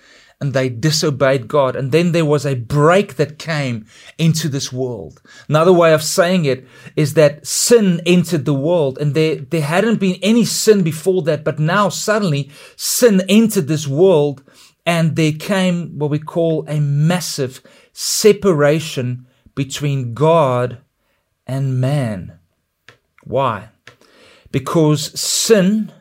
and 0.41 0.53
they 0.53 0.69
disobeyed 0.69 1.47
God. 1.47 1.75
And 1.75 1.91
then 1.91 2.11
there 2.11 2.25
was 2.25 2.47
a 2.47 2.55
break 2.55 3.17
that 3.17 3.37
came 3.37 3.85
into 4.17 4.49
this 4.49 4.73
world. 4.73 5.21
Another 5.47 5.71
way 5.71 5.93
of 5.93 6.01
saying 6.01 6.45
it 6.45 6.67
is 6.95 7.13
that 7.13 7.45
sin 7.45 8.01
entered 8.07 8.45
the 8.45 8.55
world 8.55 8.97
and 8.97 9.13
there, 9.13 9.35
there 9.35 9.61
hadn't 9.61 9.99
been 9.99 10.17
any 10.23 10.45
sin 10.45 10.81
before 10.81 11.21
that, 11.21 11.43
but 11.43 11.59
now 11.59 11.89
suddenly 11.89 12.49
sin 12.75 13.21
entered 13.29 13.67
this 13.67 13.87
world 13.87 14.41
and 14.83 15.15
there 15.15 15.31
came 15.31 15.99
what 15.99 16.09
we 16.09 16.17
call 16.17 16.65
a 16.67 16.79
massive 16.79 17.61
separation 17.93 19.27
between 19.53 20.15
God 20.15 20.79
and 21.45 21.79
man. 21.79 22.39
Why? 23.23 23.69
Because 24.51 25.19
sin 25.19 25.91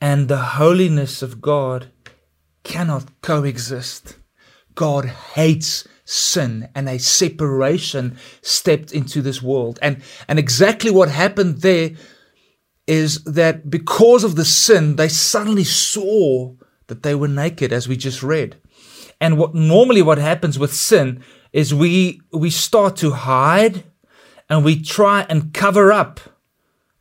and 0.00 0.28
the 0.28 0.38
holiness 0.38 1.22
of 1.22 1.40
God 1.40 1.90
cannot 2.64 3.20
coexist. 3.22 4.16
God 4.74 5.06
hates 5.06 5.88
sin 6.04 6.68
and 6.74 6.88
a 6.88 6.98
separation 6.98 8.16
stepped 8.42 8.92
into 8.92 9.20
this 9.20 9.42
world. 9.42 9.78
And, 9.82 10.02
and 10.28 10.38
exactly 10.38 10.90
what 10.90 11.08
happened 11.08 11.62
there 11.62 11.90
is 12.86 13.22
that 13.24 13.68
because 13.68 14.24
of 14.24 14.36
the 14.36 14.44
sin, 14.44 14.96
they 14.96 15.08
suddenly 15.08 15.64
saw 15.64 16.54
that 16.86 17.02
they 17.02 17.14
were 17.14 17.28
naked, 17.28 17.72
as 17.72 17.86
we 17.86 17.96
just 17.96 18.22
read. 18.22 18.56
And 19.20 19.36
what 19.36 19.54
normally 19.54 20.02
what 20.02 20.18
happens 20.18 20.58
with 20.58 20.72
sin 20.72 21.22
is 21.52 21.74
we 21.74 22.20
we 22.32 22.50
start 22.50 22.96
to 22.96 23.10
hide 23.10 23.84
and 24.48 24.64
we 24.64 24.80
try 24.80 25.26
and 25.28 25.52
cover 25.52 25.92
up 25.92 26.20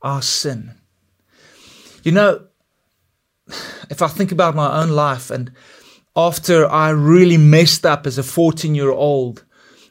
our 0.01 0.21
sin. 0.21 0.75
You 2.03 2.11
know, 2.11 2.47
if 3.89 4.01
I 4.01 4.07
think 4.07 4.31
about 4.31 4.55
my 4.55 4.81
own 4.81 4.89
life 4.89 5.31
and 5.31 5.51
after 6.15 6.67
I 6.67 6.89
really 6.89 7.37
messed 7.37 7.85
up 7.85 8.07
as 8.07 8.17
a 8.17 8.23
14 8.23 8.73
year 8.75 8.91
old 8.91 9.45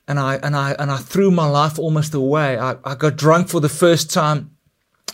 and 0.09 0.19
I, 0.19 0.37
and 0.37 0.57
I, 0.57 0.75
and 0.79 0.91
I 0.91 0.99
threw 0.99 1.31
my 1.31 1.49
life 1.49 1.79
almost 1.79 2.15
away, 2.15 2.59
I, 2.59 2.77
I 2.85 2.95
got 2.95 3.17
drunk 3.17 3.49
for 3.49 3.61
the 3.61 3.69
first 3.69 4.13
time 4.13 4.57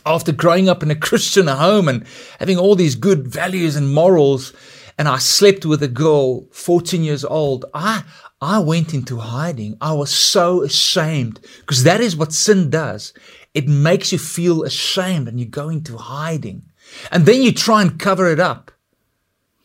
after 0.04 0.32
growing 0.32 0.68
up 0.68 0.82
in 0.82 0.90
a 0.90 0.94
Christian 1.08 1.46
home 1.46 1.88
and 1.88 2.06
having 2.38 2.58
all 2.58 2.74
these 2.74 2.94
good 2.94 3.26
values 3.26 3.76
and 3.76 3.92
morals. 3.92 4.52
And 4.98 5.08
I 5.08 5.18
slept 5.18 5.64
with 5.64 5.82
a 5.82 5.88
girl 5.88 6.46
14 6.52 7.02
years 7.02 7.24
old. 7.24 7.64
I, 7.74 8.04
I 8.40 8.58
went 8.58 8.92
into 8.92 9.18
hiding. 9.18 9.76
I 9.80 9.92
was 9.92 10.14
so 10.14 10.62
ashamed 10.62 11.40
because 11.60 11.84
that 11.84 12.00
is 12.00 12.16
what 12.16 12.32
sin 12.32 12.70
does. 12.70 13.12
It 13.54 13.68
makes 13.68 14.12
you 14.12 14.18
feel 14.18 14.64
ashamed 14.64 15.28
and 15.28 15.38
you 15.38 15.46
go 15.46 15.68
into 15.68 15.96
hiding. 15.96 16.62
And 17.10 17.26
then 17.26 17.42
you 17.42 17.52
try 17.52 17.82
and 17.82 17.98
cover 17.98 18.30
it 18.32 18.40
up. 18.40 18.70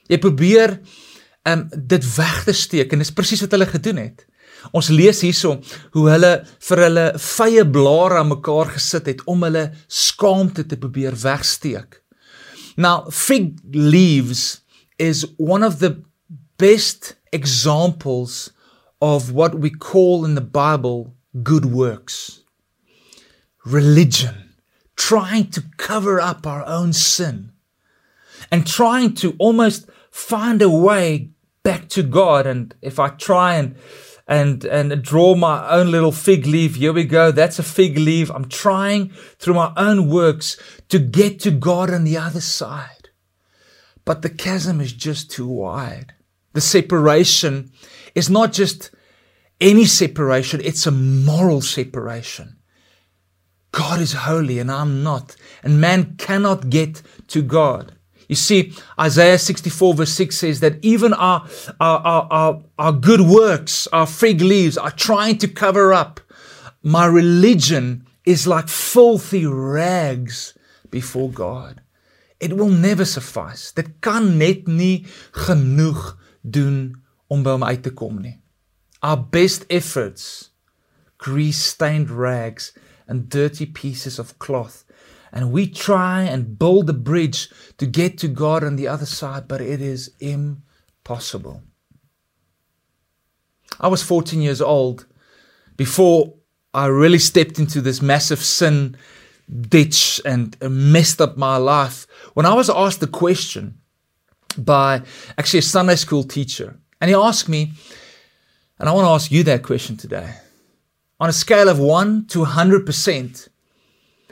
Jy 0.07 0.19
probeer 0.23 0.79
um 1.47 1.67
dit 1.71 2.03
weg 2.15 2.41
te 2.43 2.55
steek 2.55 2.91
en 2.91 3.03
dis 3.03 3.13
presies 3.15 3.43
wat 3.43 3.53
hulle 3.55 3.67
gedoen 3.69 4.01
het. 4.01 4.25
Ons 4.75 4.89
lees 4.91 5.21
hierso 5.23 5.57
hoe 5.95 6.05
hulle 6.11 6.31
vir 6.69 6.81
hulle 6.83 7.05
vye 7.23 7.63
blare 7.77 8.19
aan 8.19 8.31
mekaar 8.31 8.73
gesit 8.75 9.07
het 9.11 9.23
om 9.31 9.45
hulle 9.47 9.69
skaamte 9.87 10.65
te 10.67 10.79
probeer 10.79 11.15
wegsteek. 11.23 12.01
Now 12.75 13.07
fig 13.11 13.55
leaves 13.71 14.61
is 14.99 15.25
one 15.37 15.63
of 15.65 15.79
the 15.79 15.95
best 16.57 17.15
examples 17.31 18.51
of 18.99 19.31
what 19.31 19.59
we 19.61 19.69
call 19.69 20.25
in 20.25 20.35
the 20.35 20.41
Bible 20.41 21.13
good 21.43 21.65
works. 21.65 22.43
Religion 23.67 24.53
trying 24.95 25.49
to 25.51 25.61
cover 25.75 26.21
up 26.21 26.47
our 26.47 26.65
own 26.65 26.93
sin 26.93 27.51
and 28.49 28.65
trying 28.65 29.13
to 29.13 29.35
almost 29.39 29.89
find 30.09 30.61
a 30.61 30.69
way 30.69 31.31
back 31.63 31.89
to 31.89 32.01
God. 32.01 32.47
And 32.47 32.73
if 32.81 32.97
I 32.97 33.09
try 33.09 33.55
and 33.55 33.75
and 34.25 34.63
and 34.65 35.01
draw 35.01 35.35
my 35.35 35.69
own 35.69 35.91
little 35.91 36.13
fig 36.13 36.45
leaf, 36.45 36.75
here 36.75 36.93
we 36.93 37.03
go. 37.03 37.31
That's 37.31 37.59
a 37.59 37.63
fig 37.63 37.97
leaf. 37.97 38.31
I'm 38.31 38.47
trying 38.47 39.09
through 39.37 39.55
my 39.55 39.73
own 39.75 40.09
works 40.09 40.57
to 40.87 40.97
get 40.97 41.39
to 41.41 41.51
God 41.51 41.89
on 41.89 42.05
the 42.05 42.17
other 42.17 42.41
side. 42.41 43.09
But 44.05 44.21
the 44.21 44.29
chasm 44.29 44.79
is 44.79 44.93
just 44.93 45.29
too 45.29 45.47
wide. 45.47 46.13
The 46.53 46.61
separation 46.61 47.71
is 48.15 48.29
not 48.29 48.53
just 48.53 48.91
any 49.59 49.85
separation, 49.85 50.61
it's 50.63 50.85
a 50.85 50.91
moral 50.91 51.61
separation. 51.61 52.56
God 53.77 54.01
is 54.01 54.13
holy 54.13 54.57
and 54.57 54.71
I'm 54.71 55.03
not. 55.03 55.35
And 55.61 55.79
man 55.79 56.15
cannot 56.17 56.71
get 56.71 57.03
to 57.27 57.43
God. 57.43 57.93
You 58.27 58.35
see, 58.35 58.73
Isaiah 58.99 59.37
64 59.37 59.93
verse 59.93 60.13
6 60.13 60.35
says 60.35 60.59
that 60.61 60.83
even 60.83 61.13
our, 61.13 61.47
our, 61.79 61.99
our, 61.99 62.27
our, 62.31 62.63
our 62.79 62.91
good 62.91 63.21
works, 63.21 63.87
our 63.93 64.07
fig 64.07 64.41
leaves 64.41 64.79
are 64.79 64.89
trying 64.89 65.37
to 65.37 65.47
cover 65.47 65.93
up. 65.93 66.19
My 66.81 67.05
religion 67.05 68.07
is 68.25 68.47
like 68.47 68.67
filthy 68.67 69.45
rags 69.45 70.57
before 70.89 71.29
God. 71.29 71.81
It 72.39 72.57
will 72.57 72.69
never 72.69 73.05
suffice. 73.05 73.71
Dit 73.71 74.01
kan 74.01 74.39
net 74.39 74.67
nie 74.67 75.05
genoeg 75.45 76.17
doen 76.41 76.97
om 77.29 77.45
by 77.45 77.53
hom 77.59 77.69
uit 77.69 77.85
te 77.85 77.93
kom 77.93 78.17
nie. 78.25 78.39
Our 79.05 79.21
best 79.21 79.69
efforts, 79.69 80.49
grease-stained 81.21 82.09
rags, 82.09 82.73
and 83.07 83.29
dirty 83.29 83.65
pieces 83.65 84.19
of 84.19 84.37
cloth. 84.39 84.83
And 85.31 85.51
we 85.51 85.67
try 85.67 86.23
and 86.23 86.57
build 86.57 86.89
a 86.89 86.93
bridge 86.93 87.49
to 87.77 87.85
get 87.85 88.17
to 88.19 88.27
God 88.27 88.63
on 88.63 88.75
the 88.75 88.87
other 88.87 89.05
side, 89.05 89.47
but 89.47 89.61
it 89.61 89.81
is 89.81 90.11
impossible. 90.19 91.63
I 93.79 93.87
was 93.87 94.01
14 94.03 94.41
years 94.41 94.61
old 94.61 95.05
before 95.75 96.33
I 96.73 96.87
really 96.87 97.19
stepped 97.19 97.59
into 97.59 97.81
this 97.81 98.01
massive 98.01 98.39
sin 98.39 98.97
ditch 99.49 100.19
and 100.25 100.57
messed 100.61 101.21
up 101.21 101.37
my 101.37 101.57
life. 101.57 102.07
When 102.33 102.45
I 102.45 102.53
was 102.53 102.69
asked 102.69 102.99
the 102.99 103.07
question 103.07 103.79
by 104.57 105.03
actually 105.37 105.59
a 105.59 105.63
Sunday 105.63 105.95
school 105.95 106.23
teacher, 106.23 106.77
and 106.99 107.09
he 107.09 107.15
asked 107.15 107.47
me, 107.47 107.73
and 108.79 108.89
I 108.89 108.91
want 108.91 109.05
to 109.05 109.11
ask 109.11 109.31
you 109.31 109.43
that 109.43 109.63
question 109.63 109.97
today 109.97 110.35
on 111.19 111.29
a 111.29 111.33
scale 111.33 111.69
of 111.69 111.79
1 111.79 112.27
to 112.27 112.45
100%, 112.45 113.49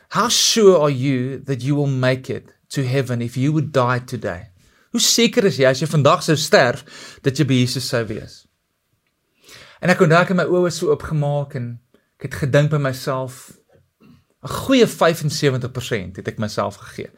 how 0.10 0.30
sure 0.30 0.80
are 0.80 0.90
you 0.90 1.40
that 1.40 1.62
you 1.62 1.76
will 1.76 1.88
make 1.88 2.30
it 2.30 2.54
to 2.70 2.84
heaven 2.84 3.22
if 3.22 3.38
you 3.38 3.52
would 3.54 3.72
die 3.72 4.00
today? 4.00 4.50
Hoe 4.92 5.02
seker 5.02 5.44
is 5.50 5.58
jy 5.60 5.68
as 5.68 5.82
jy 5.84 5.90
vandag 5.92 6.22
sou 6.24 6.38
sterf 6.40 6.86
dat 7.26 7.36
jy 7.36 7.46
by 7.48 7.58
Jesus 7.66 7.90
sou 7.92 8.06
wees? 8.08 8.46
En 9.84 9.92
ek 9.92 10.00
kon 10.00 10.12
dalk 10.12 10.32
my 10.38 10.46
oë 10.48 10.72
so 10.72 10.94
oopgemaak 10.94 11.58
en 11.60 11.74
ek 12.16 12.30
het 12.30 12.38
gedink 12.46 12.72
by 12.72 12.80
myself 12.80 13.52
'n 14.46 14.54
goeie 14.54 14.86
75% 14.86 16.16
het 16.22 16.28
ek 16.30 16.38
myself 16.38 16.78
gegee. 16.78 17.10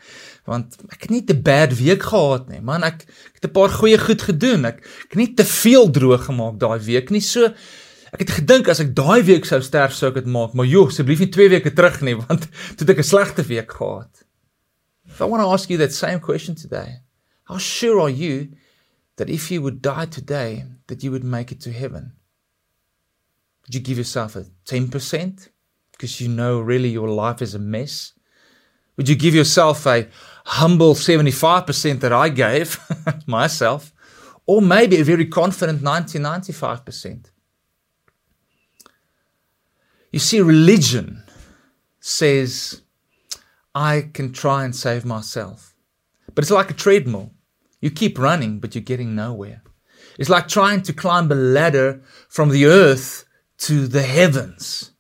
Want 0.48 0.78
ek 0.88 1.02
het 1.02 1.12
nie 1.12 1.24
te 1.28 1.36
bad 1.36 1.76
week 1.76 2.04
gehad 2.08 2.48
nie. 2.48 2.62
Man, 2.62 2.84
ek, 2.88 3.04
ek 3.04 3.42
het 3.42 3.46
'n 3.50 3.52
paar 3.52 3.70
goeie 3.70 4.00
goed 4.00 4.22
gedoen. 4.22 4.66
Ek, 4.66 4.80
ek 4.80 5.12
het 5.12 5.20
nie 5.20 5.34
te 5.34 5.46
veel 5.46 5.92
droog 5.92 6.24
gemaak 6.26 6.58
daai 6.58 6.80
week 6.80 7.12
nie. 7.12 7.20
So 7.20 7.54
Ek 8.14 8.24
het 8.24 8.32
gedink 8.40 8.70
as 8.72 8.80
ek 8.80 8.94
daai 8.96 9.24
week 9.28 9.46
sou 9.46 9.60
sterf 9.64 9.96
sou 9.96 10.12
ek 10.12 10.22
dit 10.22 10.30
maak, 10.32 10.54
maar 10.56 10.68
joh, 10.70 10.88
asseblief 10.88 11.20
nie 11.20 11.32
2 11.34 11.50
weke 11.58 11.74
terug 11.76 12.00
nie, 12.06 12.16
want 12.24 12.48
toe 12.48 12.86
het 12.86 12.96
ek 12.96 13.04
'n 13.04 13.12
slegte 13.12 13.44
week 13.48 13.72
gehad. 13.72 14.24
If 15.08 15.22
I 15.22 15.26
want 15.26 15.42
to 15.42 15.52
ask 15.52 15.70
you 15.70 15.78
that 15.80 15.94
same 15.94 16.20
question 16.20 16.56
today, 16.56 17.02
how 17.46 17.58
sure 17.58 18.00
are 18.00 18.10
you 18.10 18.50
that 19.18 19.30
if 19.30 19.52
you 19.52 19.62
would 19.62 19.82
die 19.82 20.06
today 20.06 20.66
that 20.88 21.04
you 21.04 21.12
would 21.12 21.24
make 21.24 21.52
it 21.52 21.60
to 21.62 21.72
heaven? 21.72 22.14
Would 23.64 23.76
you 23.76 23.82
give 23.82 23.98
yourself 23.98 24.36
a 24.36 24.46
10% 24.66 25.50
because 25.92 26.22
you 26.22 26.30
know 26.30 26.60
really 26.60 26.90
your 26.90 27.10
life 27.10 27.42
is 27.42 27.56
a 27.56 27.60
mess? 27.60 28.14
Would 28.96 29.10
you 29.10 29.16
give 29.16 29.36
yourself 29.36 29.86
a 29.86 30.08
humble 30.46 30.94
75% 30.94 32.00
that 32.00 32.14
I 32.14 32.30
gave 32.30 32.80
myself 33.28 33.94
or 34.46 34.62
maybe 34.62 34.98
a 34.98 35.04
very 35.04 35.26
confident 35.26 35.82
90 35.82 36.20
95%? 36.20 37.32
You 40.12 40.20
see, 40.20 40.42
religion 40.42 41.24
says, 42.00 42.82
I 43.76 44.10
can 44.14 44.32
try 44.32 44.64
and 44.64 44.76
save 44.76 45.06
myself. 45.06 45.76
But 46.34 46.44
it's 46.44 46.52
like 46.52 46.72
a 46.72 46.74
treadmill. 46.74 47.32
You 47.82 47.92
keep 47.92 48.18
running, 48.18 48.60
but 48.60 48.74
you're 48.74 48.82
getting 48.82 49.16
nowhere. 49.16 49.62
It's 50.18 50.30
like 50.30 50.48
trying 50.48 50.82
to 50.84 50.94
climb 50.94 51.32
a 51.32 51.36
ladder 51.36 52.02
from 52.28 52.50
the 52.50 52.66
earth 52.66 53.26
to 53.60 53.88
the 53.88 54.04
heavens. 54.04 54.92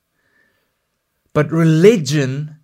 But 1.33 1.51
religion 1.51 2.57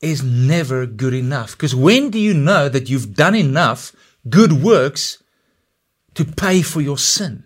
is 0.00 0.22
never 0.22 0.86
good 0.86 1.14
enough. 1.14 1.52
Because 1.52 1.74
when 1.74 2.10
do 2.10 2.18
you 2.18 2.34
know 2.34 2.68
that 2.68 2.88
you've 2.88 3.14
done 3.14 3.34
enough 3.34 3.94
good 4.28 4.52
works 4.52 5.22
to 6.14 6.24
pay 6.24 6.62
for 6.62 6.80
your 6.80 6.98
sin? 6.98 7.44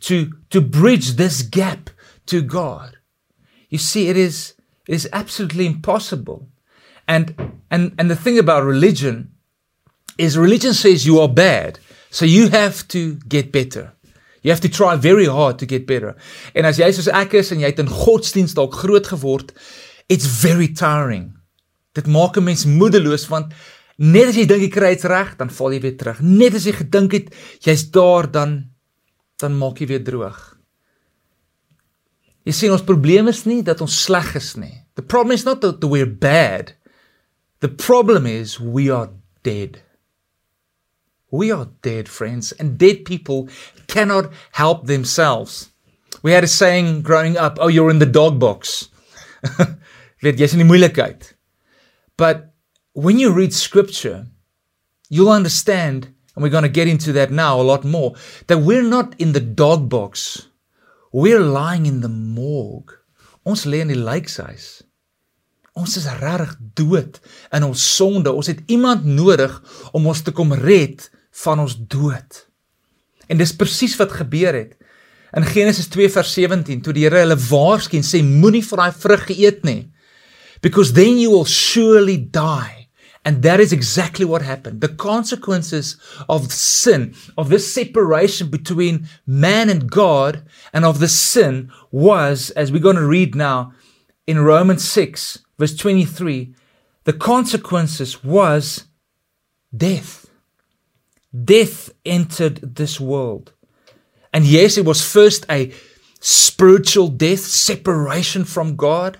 To, 0.00 0.32
to 0.50 0.60
bridge 0.60 1.12
this 1.12 1.42
gap 1.42 1.90
to 2.26 2.42
God? 2.42 2.96
You 3.70 3.78
see, 3.78 4.08
it 4.08 4.16
is, 4.16 4.54
it 4.86 4.94
is 4.94 5.08
absolutely 5.12 5.66
impossible. 5.66 6.48
And 7.06 7.34
and 7.70 7.94
and 7.98 8.10
the 8.10 8.16
thing 8.16 8.38
about 8.38 8.64
religion 8.64 9.32
is 10.18 10.36
religion 10.36 10.74
says 10.74 11.06
you 11.06 11.18
are 11.20 11.28
bad. 11.28 11.78
So 12.10 12.24
you 12.24 12.48
have 12.50 12.86
to 12.88 13.14
get 13.28 13.52
better. 13.52 13.94
You 14.42 14.50
have 14.50 14.60
to 14.60 14.68
try 14.68 14.96
very 14.96 15.26
hard 15.26 15.58
to 15.60 15.66
get 15.66 15.86
better. 15.86 16.16
En 16.54 16.64
as 16.64 16.78
jy 16.78 16.90
soos 16.96 17.10
ek 17.12 17.36
is 17.40 17.52
en 17.54 17.62
jy 17.62 17.70
het 17.70 17.82
in 17.82 17.90
godsdienst 17.90 18.58
dalk 18.58 18.74
groot 18.82 19.06
geword, 19.06 19.52
it's 20.08 20.26
very 20.42 20.68
tiring. 20.72 21.30
Dit 21.94 22.06
maak 22.06 22.36
'n 22.36 22.44
mens 22.44 22.64
moedeloos 22.64 23.28
want 23.28 23.52
net 23.98 24.28
as 24.28 24.36
jy 24.36 24.46
dink 24.46 24.62
jy 24.62 24.70
kry 24.70 24.94
dit 24.94 25.04
reg, 25.04 25.36
dan 25.36 25.50
val 25.50 25.72
jy 25.72 25.80
weer 25.80 25.96
terug. 25.96 26.20
Net 26.20 26.54
as 26.54 26.64
jy 26.64 26.72
gedink 26.72 27.12
het 27.12 27.34
jy's 27.60 27.90
daar 27.90 28.30
dan 28.30 28.70
dan 29.38 29.58
maak 29.58 29.78
jy 29.78 29.86
weer 29.86 30.04
droog. 30.04 30.59
Jy 32.50 32.54
sien 32.56 32.72
ons 32.74 32.82
probleem 32.82 33.28
is 33.30 33.44
nie 33.46 33.60
dat 33.62 33.78
ons 33.84 33.94
sleg 33.94 34.32
is 34.34 34.56
nie. 34.58 34.80
The 34.98 35.06
problem 35.06 35.36
is 35.36 35.44
not 35.46 35.60
that 35.62 35.84
we're 35.86 36.02
bad. 36.02 36.72
The 37.62 37.68
problem 37.70 38.26
is 38.26 38.58
we 38.58 38.90
are 38.90 39.12
dead. 39.46 39.78
We 41.30 41.52
are 41.52 41.68
dead, 41.82 42.08
friends, 42.08 42.50
and 42.50 42.76
dead 42.76 43.04
people 43.04 43.46
cannot 43.86 44.32
help 44.50 44.86
themselves. 44.86 45.70
We 46.24 46.32
had 46.32 46.42
a 46.42 46.48
saying 46.48 47.02
growing 47.02 47.36
up, 47.36 47.58
oh, 47.60 47.68
you're 47.68 47.88
in 47.88 48.00
the 48.00 48.14
dog 48.18 48.40
box. 48.40 48.88
Weet 50.20 50.36
jy's 50.36 50.58
moeilikheid. 50.58 51.30
But 52.16 52.50
when 52.98 53.20
you 53.20 53.30
read 53.30 53.54
scripture, 53.54 54.26
you'll 55.08 55.30
understand, 55.30 56.10
and 56.34 56.42
we're 56.42 56.50
going 56.50 56.66
to 56.66 56.78
get 56.80 56.88
into 56.88 57.12
that 57.12 57.30
now 57.30 57.60
a 57.60 57.62
lot 57.62 57.84
more, 57.84 58.16
that 58.48 58.58
we're 58.58 58.82
not 58.82 59.14
in 59.20 59.38
the 59.38 59.40
dog 59.40 59.88
box. 59.88 60.49
We're 61.10 61.42
lying 61.42 61.86
in 61.86 62.00
the 62.00 62.08
morgue. 62.08 62.94
Ons 63.42 63.64
lê 63.66 63.82
in 63.82 63.90
die 63.90 63.98
lijkhuis. 63.98 64.82
Ons 65.74 65.96
is 65.98 66.06
regtig 66.20 66.54
dood 66.78 67.18
in 67.54 67.66
ons 67.66 67.82
sonde. 67.96 68.30
Ons 68.30 68.50
het 68.52 68.60
iemand 68.70 69.04
nodig 69.04 69.56
om 69.92 70.06
ons 70.06 70.22
te 70.22 70.34
kom 70.34 70.54
red 70.54 71.08
van 71.44 71.62
ons 71.62 71.74
dood. 71.78 72.44
En 73.30 73.38
dis 73.38 73.56
presies 73.56 73.96
wat 73.98 74.14
gebeur 74.20 74.54
het. 74.54 74.76
In 75.34 75.46
Genesis 75.46 75.90
2 75.90 76.10
vers 76.10 76.32
17 76.34 76.82
toe 76.82 76.94
die 76.94 77.06
Here 77.06 77.22
hulle 77.22 77.38
waarsku 77.38 77.98
en 77.98 78.06
sê 78.06 78.22
moenie 78.26 78.64
van 78.66 78.84
daai 78.84 79.00
vrug 79.02 79.26
geëet 79.30 79.62
nie. 79.66 79.82
Because 80.62 80.94
then 80.94 81.18
you 81.18 81.30
will 81.30 81.46
surely 81.46 82.18
die. 82.18 82.79
And 83.24 83.42
that 83.42 83.60
is 83.60 83.72
exactly 83.72 84.24
what 84.24 84.42
happened. 84.42 84.80
The 84.80 84.88
consequences 84.88 85.96
of 86.28 86.50
sin, 86.50 87.14
of 87.36 87.50
this 87.50 87.72
separation 87.72 88.48
between 88.48 89.08
man 89.26 89.68
and 89.68 89.90
God, 89.90 90.42
and 90.72 90.84
of 90.84 91.00
the 91.00 91.08
sin 91.08 91.70
was, 91.90 92.50
as 92.50 92.72
we're 92.72 92.78
going 92.80 92.96
to 92.96 93.06
read 93.06 93.34
now 93.34 93.72
in 94.26 94.40
Romans 94.40 94.88
6, 94.88 95.44
verse 95.58 95.76
23, 95.76 96.54
the 97.04 97.12
consequences 97.12 98.24
was 98.24 98.84
death. 99.76 100.28
death 101.44 101.92
entered 102.04 102.56
this 102.76 102.98
world. 102.98 103.52
And 104.32 104.44
yes, 104.44 104.76
it 104.76 104.84
was 104.84 105.04
first 105.04 105.46
a 105.50 105.72
spiritual 106.20 107.08
death, 107.08 107.40
separation 107.40 108.44
from 108.44 108.76
God, 108.76 109.18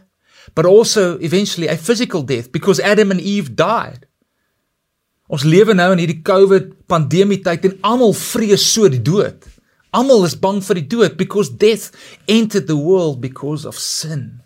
but 0.55 0.67
also 0.67 1.19
eventually 1.19 1.69
a 1.69 1.77
physical 1.77 2.23
death 2.23 2.53
because 2.53 2.81
Adam 2.81 3.11
and 3.11 3.21
Eve 3.21 3.55
died. 3.55 4.07
Ons 5.31 5.47
lewe 5.47 5.75
nou 5.79 5.95
in 5.95 6.03
hierdie 6.03 6.23
COVID 6.27 6.73
pandemie 6.91 7.39
tyd 7.45 7.69
en 7.69 7.79
almal 7.87 8.15
vrees 8.19 8.67
so 8.67 8.91
die 8.91 9.03
dood. 9.03 9.47
Almal 9.95 10.27
is 10.27 10.37
bang 10.39 10.59
vir 10.63 10.81
die 10.81 10.89
dood 10.91 11.17
because 11.19 11.51
death 11.51 11.91
entered 12.27 12.67
the 12.67 12.79
world 12.79 13.21
because 13.23 13.67
of 13.67 13.79
sin. 13.79 14.41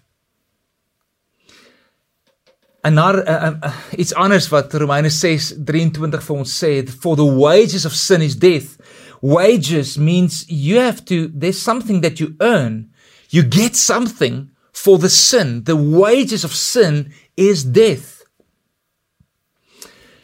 En 2.84 2.94
daar 3.00 3.16
uh, 3.16 3.34
uh, 3.48 3.52
uh, 3.64 3.72
iets 3.96 4.12
anders 4.14 4.48
wat 4.52 4.74
Romeine 4.76 5.08
6:23 5.08 6.20
vir 6.20 6.36
ons 6.36 6.56
sê, 6.64 6.84
for 6.84 7.16
the 7.16 7.24
wages 7.24 7.84
of 7.88 7.96
sin 7.96 8.20
is 8.20 8.36
death. 8.36 8.76
Wages 9.24 9.96
means 9.96 10.44
you 10.48 10.76
have 10.76 11.04
to 11.04 11.30
there's 11.32 11.60
something 11.60 12.02
that 12.02 12.20
you 12.20 12.34
earn. 12.38 12.92
You 13.32 13.48
get 13.48 13.76
something 13.76 14.50
for 14.74 14.98
the 14.98 15.08
sin. 15.08 15.64
The 15.64 15.76
wages 15.76 16.44
of 16.44 16.52
sin 16.52 17.14
is 17.36 17.64
death. 17.64 18.24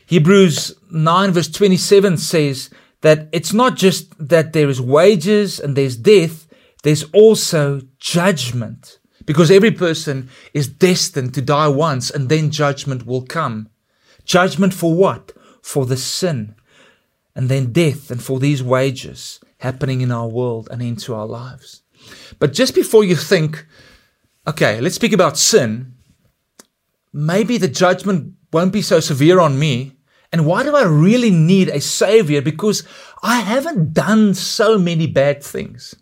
Hebrews 0.07 0.75
9 0.91 1.31
verse 1.31 1.49
27 1.49 2.19
says 2.19 2.69
that 3.01 3.29
it's 3.33 3.53
not 3.53 3.77
just 3.77 4.13
that 4.19 4.53
there 4.53 4.69
is 4.69 4.81
wages 4.81 5.61
and 5.61 5.77
there's 5.77 5.97
death, 5.97 6.49
there's 6.83 7.05
also 7.13 7.81
judgment. 7.99 8.99
Because 9.25 9.51
every 9.51 9.71
person 9.71 10.29
is 10.53 10.67
destined 10.67 11.33
to 11.35 11.43
die 11.43 11.69
once 11.69 12.11
and 12.11 12.29
then 12.29 12.51
judgment 12.51 13.07
will 13.07 13.23
come. 13.23 13.69
Judgment 14.25 14.75
for 14.75 14.95
what? 14.95 15.33
For 15.63 15.87
the 15.87 15.97
sin. 15.97 16.57
And 17.37 17.49
then 17.49 17.73
death 17.73 18.11
and 18.11 18.21
for 18.21 18.41
these 18.41 18.63
wages 18.63 19.39
happening 19.59 20.01
in 20.01 20.11
our 20.11 20.27
world 20.27 20.69
and 20.73 20.83
into 20.83 21.15
our 21.15 21.27
lives. 21.27 21.83
But 22.41 22.53
just 22.53 22.75
before 22.75 23.05
you 23.05 23.15
think, 23.15 23.67
okay, 24.47 24.81
let's 24.81 24.97
speak 24.97 25.13
about 25.13 25.39
sin, 25.39 25.95
maybe 27.13 27.59
the 27.59 27.69
judgment 27.69 28.35
won't 28.53 28.73
be 28.73 28.83
so 28.83 29.01
severe 29.01 29.41
on 29.41 29.59
me. 29.59 29.97
And 30.33 30.47
why 30.47 30.63
do 30.63 30.77
I 30.77 30.85
really 30.85 31.31
need 31.31 31.69
a 31.69 31.81
savior? 31.81 32.41
Because 32.41 32.85
I 33.23 33.41
haven't 33.41 33.93
done 33.93 34.35
so 34.35 34.79
many 34.79 35.07
bad 35.07 35.43
things. 35.43 35.97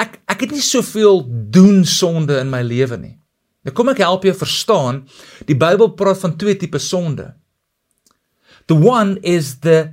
Ek 0.00 0.18
ek 0.28 0.46
het 0.46 0.52
nie 0.52 0.64
soveel 0.64 1.22
doen 1.52 1.84
sonde 1.86 2.38
in 2.40 2.50
my 2.50 2.62
lewe 2.64 2.96
nie. 2.98 3.14
Nou 3.64 3.74
kom 3.76 3.90
ek 3.92 4.00
help 4.02 4.24
jou 4.26 4.34
verstaan. 4.36 5.02
Die 5.48 5.56
Bybel 5.58 5.92
praat 5.98 6.22
van 6.24 6.36
twee 6.40 6.56
tipe 6.58 6.80
sonde. 6.82 7.34
The 8.68 8.76
one 8.76 9.18
is 9.22 9.60
the 9.64 9.92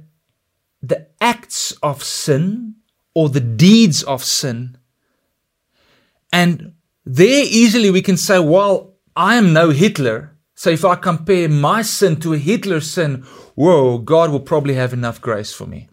the 0.79 1.07
acts 1.19 1.75
of 1.83 2.03
sin 2.03 2.75
or 3.13 3.29
the 3.29 3.43
deeds 3.43 4.03
of 4.03 4.23
sin. 4.23 4.77
And 6.31 6.74
there 7.05 7.45
easily 7.47 7.91
we 7.91 8.01
can 8.01 8.17
say, 8.17 8.39
well, 8.39 8.95
I 9.15 9.35
am 9.35 9.53
no 9.53 9.69
Hitler. 9.69 10.35
So 10.55 10.69
if 10.69 10.83
I 10.83 10.95
compare 10.95 11.47
my 11.49 11.81
sin 11.81 12.19
to 12.21 12.33
a 12.33 12.37
Hitler 12.37 12.81
sin, 12.81 13.23
whoa, 13.55 13.97
God 13.99 14.31
will 14.31 14.39
probably 14.39 14.73
have 14.75 14.93
enough 14.93 15.21
grace 15.21 15.53
for 15.53 15.65
me. 15.65 15.89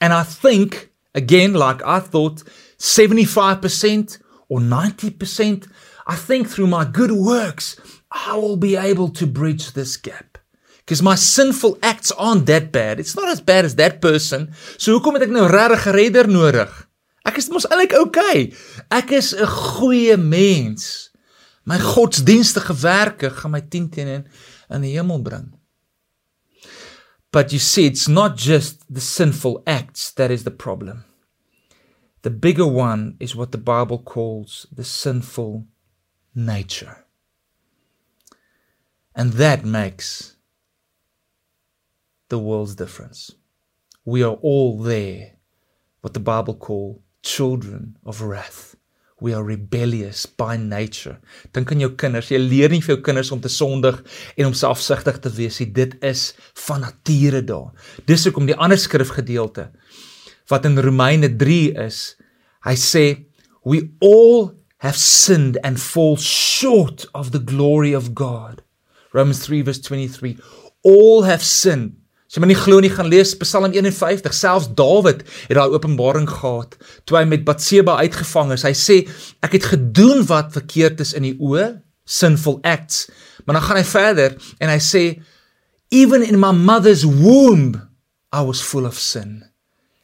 And 0.00 0.12
I 0.12 0.22
think, 0.22 0.90
again, 1.14 1.54
like 1.54 1.82
I 1.84 2.00
thought, 2.00 2.42
75% 2.78 4.18
or 4.48 4.60
90%, 4.60 5.68
I 6.06 6.16
think 6.16 6.48
through 6.48 6.66
my 6.66 6.84
good 6.84 7.12
works, 7.12 7.80
I 8.10 8.36
will 8.36 8.56
be 8.56 8.76
able 8.76 9.10
to 9.10 9.26
bridge 9.26 9.72
this 9.72 9.96
gap. 9.96 10.38
Because 10.78 11.02
my 11.02 11.14
sinful 11.14 11.78
acts 11.82 12.10
aren't 12.10 12.46
that 12.46 12.72
bad. 12.72 12.98
It's 12.98 13.14
not 13.14 13.28
as 13.28 13.40
bad 13.40 13.64
as 13.64 13.76
that 13.76 14.00
person. 14.00 14.52
So 14.76 14.98
hoekom 14.98 15.14
het 15.14 15.28
ek 15.28 15.30
nou 15.30 15.46
regtig 15.46 15.86
'n 15.86 15.94
redder 15.94 16.26
nodig? 16.26 16.89
Ek 17.28 17.36
is 17.36 17.50
mos 17.52 17.66
eintlik 17.68 17.94
okay. 17.98 18.52
Ek 18.90 19.12
is 19.12 19.34
'n 19.34 19.46
goeie 19.46 20.16
mens. 20.16 21.10
My 21.64 21.78
godsdienstige 21.78 22.74
werke 22.82 23.30
gaan 23.30 23.50
my 23.50 23.60
10 23.60 23.90
teenoor 23.90 24.24
in 24.70 24.80
die 24.82 24.96
hemel 24.96 25.22
bring. 25.22 25.52
But 27.32 27.52
you 27.52 27.58
see 27.58 27.86
it's 27.86 28.08
not 28.08 28.36
just 28.36 28.82
the 28.88 29.00
sinful 29.00 29.62
acts 29.66 30.10
that 30.12 30.30
is 30.30 30.42
the 30.42 30.50
problem. 30.50 31.04
The 32.22 32.30
bigger 32.30 32.66
one 32.66 33.16
is 33.20 33.34
what 33.34 33.52
the 33.52 33.58
Bible 33.58 33.98
calls 33.98 34.66
the 34.72 34.84
sinful 34.84 35.66
nature. 36.34 37.04
And 39.14 39.34
that 39.34 39.64
makes 39.64 40.36
the 42.28 42.38
world's 42.38 42.74
difference. 42.74 43.32
We 44.04 44.22
are 44.22 44.36
all 44.42 44.82
there, 44.82 45.36
what 46.00 46.14
the 46.14 46.20
Bible 46.20 46.54
calls 46.54 47.00
children 47.22 47.96
of 48.04 48.20
wrath. 48.22 48.76
We 49.20 49.34
are 49.34 49.44
rebellious 49.44 50.24
by 50.24 50.56
nature. 50.56 51.18
Dink 51.52 51.72
aan 51.72 51.82
jou 51.82 51.90
kinders. 52.00 52.30
Jy 52.32 52.40
leer 52.40 52.72
nie 52.72 52.80
vir 52.80 52.94
jou 52.94 53.02
kinders 53.04 53.30
om 53.34 53.42
te 53.44 53.52
sondig 53.52 53.98
en 54.38 54.48
om 54.48 54.56
selfsugtig 54.56 55.20
te 55.20 55.32
wees 55.36 55.60
nie. 55.60 55.68
Dit 55.76 55.98
is 56.04 56.30
van 56.66 56.80
nature 56.86 57.42
daar. 57.44 57.68
Dis 58.08 58.24
hoekom 58.24 58.48
die 58.48 58.56
ander 58.56 58.80
skrifgedeelte 58.80 59.68
wat 60.50 60.64
in 60.66 60.80
Romeine 60.82 61.28
3 61.38 61.60
is. 61.84 62.00
Hy 62.64 62.74
sê 62.80 63.04
we 63.68 63.84
all 64.00 64.56
have 64.80 64.96
sinned 64.96 65.60
and 65.62 65.76
fall 65.76 66.16
short 66.16 67.04
of 67.12 67.30
the 67.36 67.44
glory 67.44 67.92
of 67.92 68.14
God. 68.16 68.64
Romans 69.12 69.44
3 69.44 69.60
verse 69.68 69.84
23 69.84 70.38
all 70.82 71.28
have 71.28 71.44
sinned. 71.44 71.99
As 72.30 72.36
jy 72.38 72.44
my 72.44 72.46
nie 72.52 72.54
glo 72.54 72.76
nie, 72.78 72.92
gaan 72.94 73.08
lees 73.10 73.32
Psalm 73.40 73.64
51. 73.74 74.28
Selfs 74.30 74.68
Dawid 74.78 75.24
het 75.48 75.56
daai 75.58 75.72
openbaring 75.74 76.28
gehad 76.30 76.76
toe 77.02 77.16
hy 77.18 77.24
met 77.26 77.42
Batseba 77.42 77.96
uitgevang 77.98 78.52
is. 78.54 78.62
Hy 78.62 78.70
sê 78.78 78.98
ek 79.42 79.56
het 79.56 79.66
gedoen 79.72 80.22
wat 80.28 80.54
verkeerd 80.54 81.02
is 81.02 81.10
in 81.18 81.26
die 81.26 81.34
oë, 81.42 81.80
sinful 82.06 82.60
acts. 82.62 83.08
Maar 83.42 83.58
dan 83.58 83.66
gaan 83.66 83.80
hy 83.80 83.84
verder 83.90 84.38
en 84.62 84.70
hy 84.70 84.78
sê 84.78 85.02
even 85.90 86.22
in 86.22 86.38
my 86.38 86.52
mother's 86.54 87.02
womb 87.02 87.74
I 88.30 88.46
was 88.46 88.62
full 88.62 88.86
of 88.86 88.94
sin. 88.94 89.40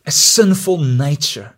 A 0.02 0.10
sinful 0.10 0.82
nature. 0.82 1.52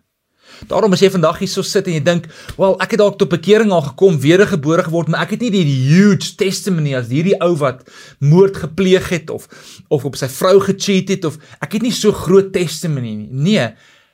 Daarom 0.67 0.93
as 0.93 0.99
jy 0.99 1.09
vandag 1.13 1.39
hier 1.39 1.51
so 1.51 1.63
sit 1.63 1.87
en 1.87 1.93
jy 1.93 2.03
dink, 2.03 2.27
"Wel, 2.57 2.75
ek 2.81 2.91
het 2.91 2.99
dalk 2.99 3.17
tot 3.17 3.29
bekering 3.29 3.71
al 3.71 3.81
gekom, 3.81 4.19
wedergebore 4.19 4.83
geword, 4.83 5.07
maar 5.07 5.21
ek 5.21 5.29
het 5.31 5.41
nie 5.41 5.51
die 5.51 5.65
huge 5.65 6.35
testimony 6.35 6.95
as 6.95 7.07
hierdie 7.07 7.39
ou 7.41 7.55
wat 7.55 7.87
moord 8.19 8.57
gepleeg 8.57 9.09
het 9.09 9.29
of 9.29 9.47
of 9.89 10.05
op 10.05 10.15
sy 10.15 10.27
vrou 10.27 10.59
gecheat 10.59 11.09
het 11.09 11.25
of 11.25 11.37
ek 11.61 11.73
het 11.73 11.81
nie 11.81 11.91
so 11.91 12.11
groot 12.11 12.53
testimony 12.53 13.15
nie." 13.15 13.29
Nee, 13.31 13.73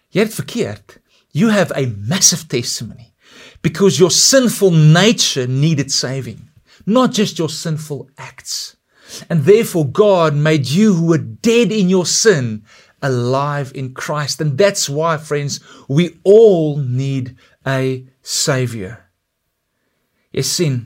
jy 0.10 0.20
het 0.22 0.34
verkeerd. 0.34 1.00
You 1.32 1.52
have 1.52 1.74
a 1.76 1.86
massive 2.08 2.48
testimony 2.48 3.14
because 3.62 4.00
your 4.00 4.12
sinful 4.12 4.72
nature 4.72 5.48
needed 5.48 5.92
saving, 5.92 6.50
not 6.86 7.14
just 7.14 7.38
your 7.38 7.50
sinful 7.50 8.10
acts. 8.16 8.76
And 9.30 9.46
therefore 9.46 9.86
God 9.86 10.36
made 10.36 10.68
you 10.68 10.94
who 10.94 11.08
were 11.08 11.26
dead 11.42 11.72
in 11.72 11.90
your 11.90 12.06
sin 12.06 12.64
alive 13.02 13.72
in 13.74 13.94
Christ. 13.94 14.42
And 14.42 14.58
that's 14.58 14.90
why, 14.90 15.18
friends, 15.18 15.60
we 15.88 16.20
all 16.24 16.78
need 16.78 17.36
a 17.66 18.06
Savior. 18.22 19.06
Jy 20.36 20.44
sien, 20.44 20.78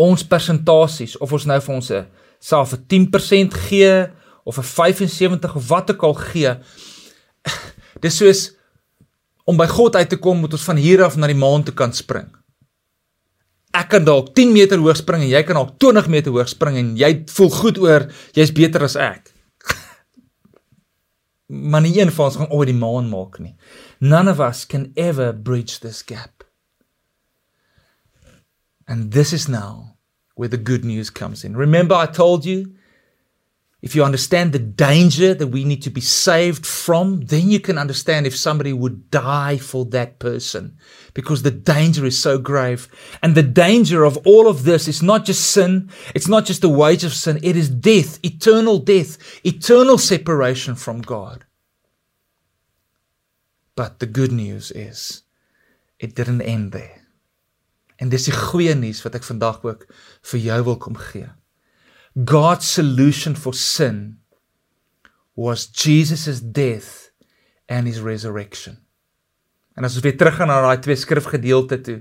ons 0.00 0.24
persentasies, 0.24 1.16
of 1.20 1.32
ons 1.32 1.46
nou 1.48 1.60
vir 1.60 1.74
ons 1.74 1.92
self 2.40 2.72
'n 2.72 2.84
10% 2.86 3.54
gee, 3.68 4.08
of 4.44 4.58
'n 4.58 4.62
75 4.62 5.56
of 5.56 5.68
wat 5.68 5.90
ook 5.90 6.02
al 6.02 6.14
gee, 6.14 6.52
dis 8.04 8.16
soos 8.16 8.52
om 9.44 9.56
by 9.56 9.66
God 9.66 9.96
uit 9.96 10.08
te 10.08 10.16
kom 10.16 10.38
moet 10.40 10.52
ons 10.52 10.68
van 10.68 10.76
hier 10.76 11.04
af 11.04 11.16
na 11.16 11.26
die 11.26 11.38
maan 11.38 11.64
toe 11.64 11.74
kan 11.74 11.92
spring. 11.92 12.28
Ek 13.72 13.88
kan 13.88 14.04
dalk 14.04 14.34
10 14.34 14.52
meter 14.52 14.78
hoog 14.78 14.96
spring 14.96 15.22
en 15.22 15.30
jy 15.30 15.42
kan 15.42 15.56
dalk 15.56 15.78
20 15.78 16.08
meter 16.08 16.32
hoog 16.32 16.48
spring 16.48 16.76
en 16.76 16.96
jy 16.96 17.24
voel 17.26 17.50
goed 17.50 17.78
oor 17.78 18.08
jy's 18.34 18.52
beter 18.52 18.82
as 18.82 18.96
ek 18.96 19.30
een 21.50 22.12
van 22.12 22.24
ons 22.24 22.36
gaan 22.36 22.50
ooit 22.50 22.68
die 22.68 22.78
maan 22.78 23.08
maak 23.08 23.38
nie. 23.38 23.56
None 23.98 24.30
of 24.30 24.40
us 24.40 24.66
can 24.66 24.92
ever 24.94 25.32
bridge 25.32 25.80
this 25.80 26.02
gap. 26.02 26.44
And 28.86 29.12
this 29.12 29.32
is 29.32 29.48
now 29.48 29.96
where 30.34 30.48
the 30.48 30.56
good 30.56 30.84
news 30.84 31.10
comes 31.10 31.44
in. 31.44 31.56
Remember 31.56 31.94
I 31.94 32.06
told 32.06 32.44
you 32.44 32.74
If 33.82 33.94
you 33.94 34.04
understand 34.04 34.52
the 34.52 34.58
danger 34.58 35.32
that 35.32 35.46
we 35.46 35.64
need 35.64 35.82
to 35.82 35.90
be 35.90 36.02
saved 36.02 36.66
from, 36.66 37.22
then 37.22 37.50
you 37.50 37.60
can 37.60 37.78
understand 37.78 38.26
if 38.26 38.36
somebody 38.36 38.74
would 38.74 39.10
die 39.10 39.56
for 39.56 39.86
that 39.86 40.18
person 40.18 40.76
because 41.14 41.42
the 41.42 41.50
danger 41.50 42.04
is 42.04 42.18
so 42.18 42.36
grave. 42.36 42.88
And 43.22 43.34
the 43.34 43.42
danger 43.42 44.04
of 44.04 44.18
all 44.26 44.48
of 44.48 44.64
this 44.64 44.86
is 44.86 45.02
not 45.02 45.24
just 45.24 45.50
sin. 45.50 45.90
It's 46.14 46.28
not 46.28 46.44
just 46.44 46.60
the 46.60 46.68
wage 46.68 47.04
of 47.04 47.14
sin. 47.14 47.38
It 47.42 47.56
is 47.56 47.70
death, 47.70 48.22
eternal 48.22 48.78
death, 48.78 49.16
eternal 49.46 49.96
separation 49.96 50.74
from 50.74 51.00
God. 51.00 51.46
But 53.76 53.98
the 53.98 54.06
good 54.06 54.30
news 54.30 54.70
is 54.72 55.22
it 55.98 56.14
didn't 56.14 56.42
end 56.42 56.72
there. 56.72 57.00
En 57.96 58.08
dis 58.08 58.26
die 58.28 58.34
goeie 58.36 58.74
nuus 58.76 59.00
wat 59.04 59.16
ek 59.16 59.24
vandag 59.24 59.60
ook 59.64 59.86
vir 60.32 60.40
jou 60.40 60.60
wil 60.68 60.76
kom 60.80 60.96
gee. 60.96 61.28
God's 62.14 62.66
solution 62.66 63.34
for 63.34 63.54
sin 63.54 64.18
was 65.36 65.66
Jesus' 65.66 66.40
death 66.40 67.10
and 67.68 67.86
his 67.86 68.00
resurrection. 68.00 68.78
En 69.76 69.86
as 69.86 69.94
ons 69.94 70.04
weer 70.04 70.16
teruggaan 70.18 70.50
na 70.50 70.58
daai 70.60 70.80
twee 70.82 70.98
skrifgedeelte 70.98 71.78
toe, 71.86 72.00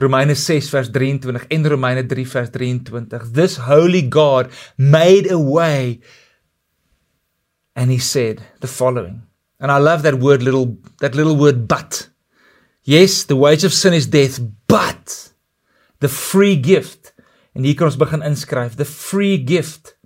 Romeine 0.00 0.34
6 0.38 0.70
vers 0.72 0.88
23 0.88 1.50
en 1.52 1.66
Romeine 1.68 2.06
3 2.08 2.24
vers 2.24 2.50
23. 2.50 3.32
This 3.32 3.58
holy 3.66 4.00
God 4.02 4.48
made 4.78 5.28
a 5.30 5.38
way 5.38 6.00
and 7.74 7.90
he 7.90 7.98
said 7.98 8.40
the 8.60 8.68
following. 8.68 9.22
And 9.60 9.70
I 9.70 9.78
love 9.78 10.02
that 10.02 10.18
word 10.18 10.42
little 10.42 10.78
that 11.00 11.14
little 11.14 11.36
word 11.36 11.68
but. 11.68 12.08
Yes, 12.84 13.24
the 13.24 13.36
wage 13.36 13.64
of 13.64 13.72
sin 13.72 13.92
is 13.92 14.06
death, 14.06 14.40
but 14.66 15.32
the 16.00 16.08
free 16.08 16.56
gift 16.56 17.11
En 17.52 17.64
hier 17.64 17.76
kan 17.76 17.90
ons 17.90 18.00
begin 18.00 18.24
inskryf, 18.24 18.76
the 18.76 18.88
free 18.88 19.36
gift. 19.44 19.96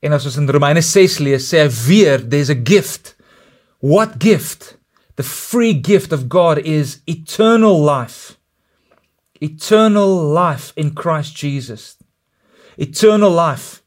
En 0.00 0.14
as 0.14 0.24
ons 0.28 0.38
in 0.40 0.48
Romeine 0.48 0.82
6 0.82 1.18
lees, 1.24 1.48
sê 1.50 1.64
hy 1.64 1.70
weer 1.88 2.22
there's 2.22 2.50
a 2.50 2.56
gift. 2.56 3.16
What 3.80 4.18
gift? 4.22 4.76
The 5.16 5.26
free 5.26 5.74
gift 5.74 6.12
of 6.12 6.28
God 6.28 6.58
is 6.58 7.00
eternal 7.06 7.76
life. 7.82 8.38
Eternal 9.40 10.32
life 10.32 10.72
in 10.76 10.94
Christ 10.94 11.36
Jesus. 11.36 11.96
Eternal 12.76 13.30
life. 13.30 13.82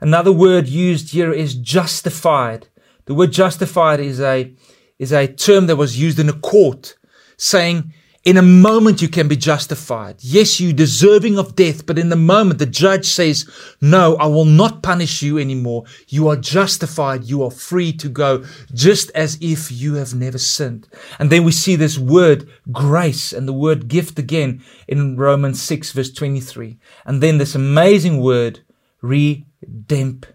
Another 0.00 0.32
word 0.32 0.66
used 0.66 1.12
here 1.12 1.32
is 1.32 1.54
justified. 1.54 2.68
The 3.04 3.14
word 3.14 3.32
justified 3.32 4.00
is 4.00 4.20
a 4.20 4.54
is 4.98 5.12
a 5.12 5.26
term 5.26 5.66
that 5.66 5.76
was 5.76 6.00
used 6.00 6.18
in 6.18 6.28
a 6.28 6.38
court 6.38 6.96
saying 7.36 7.92
In 8.22 8.36
a 8.36 8.42
moment, 8.42 9.00
you 9.00 9.08
can 9.08 9.28
be 9.28 9.36
justified. 9.36 10.16
Yes, 10.20 10.60
you're 10.60 10.74
deserving 10.74 11.38
of 11.38 11.56
death, 11.56 11.86
but 11.86 11.98
in 11.98 12.10
the 12.10 12.16
moment, 12.16 12.58
the 12.58 12.66
judge 12.66 13.06
says, 13.06 13.48
No, 13.80 14.14
I 14.16 14.26
will 14.26 14.44
not 14.44 14.82
punish 14.82 15.22
you 15.22 15.38
anymore. 15.38 15.84
You 16.06 16.28
are 16.28 16.36
justified. 16.36 17.24
You 17.24 17.42
are 17.44 17.50
free 17.50 17.94
to 17.94 18.10
go, 18.10 18.44
just 18.74 19.10
as 19.12 19.38
if 19.40 19.72
you 19.72 19.94
have 19.94 20.14
never 20.14 20.36
sinned. 20.36 20.86
And 21.18 21.30
then 21.30 21.44
we 21.44 21.52
see 21.52 21.76
this 21.76 21.96
word 21.96 22.46
grace 22.70 23.32
and 23.32 23.48
the 23.48 23.54
word 23.54 23.88
gift 23.88 24.18
again 24.18 24.62
in 24.86 25.16
Romans 25.16 25.62
6, 25.62 25.92
verse 25.92 26.12
23. 26.12 26.78
And 27.06 27.22
then 27.22 27.38
this 27.38 27.54
amazing 27.54 28.20
word 28.20 28.60
redemption. 29.00 30.26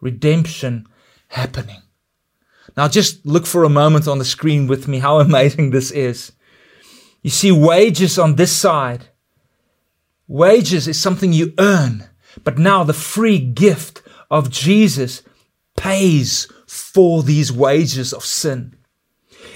Redemption 0.00 0.86
happening. 1.28 1.82
Now, 2.74 2.88
just 2.88 3.26
look 3.26 3.44
for 3.44 3.64
a 3.64 3.68
moment 3.68 4.08
on 4.08 4.18
the 4.18 4.24
screen 4.24 4.66
with 4.66 4.88
me 4.88 5.00
how 5.00 5.20
amazing 5.20 5.72
this 5.72 5.90
is. 5.90 6.32
You 7.22 7.30
see, 7.30 7.50
wages 7.50 8.18
on 8.18 8.36
this 8.36 8.54
side, 8.54 9.08
wages 10.26 10.86
is 10.86 11.00
something 11.00 11.32
you 11.32 11.52
earn, 11.58 12.08
but 12.44 12.58
now 12.58 12.84
the 12.84 12.92
free 12.92 13.38
gift 13.38 14.02
of 14.30 14.50
Jesus 14.50 15.22
pays 15.76 16.50
for 16.66 17.22
these 17.22 17.52
wages 17.52 18.12
of 18.12 18.24
sin. 18.24 18.76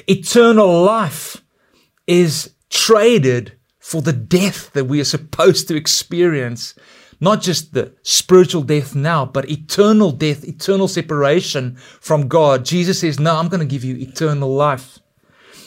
Eternal 0.08 0.82
life 0.82 1.42
is 2.06 2.54
traded 2.70 3.52
for 3.78 4.00
the 4.00 4.12
death 4.12 4.72
that 4.72 4.86
we 4.86 5.00
are 5.00 5.04
supposed 5.04 5.68
to 5.68 5.76
experience. 5.76 6.74
Not 7.20 7.40
just 7.40 7.74
the 7.74 7.94
spiritual 8.02 8.62
death 8.62 8.94
now, 8.94 9.24
but 9.26 9.48
eternal 9.48 10.10
death, 10.10 10.44
eternal 10.44 10.88
separation 10.88 11.76
from 12.00 12.26
God. 12.26 12.64
Jesus 12.64 13.00
says, 13.00 13.20
No, 13.20 13.36
I'm 13.36 13.48
going 13.48 13.60
to 13.60 13.66
give 13.66 13.84
you 13.84 13.96
eternal 13.96 14.52
life. 14.52 14.98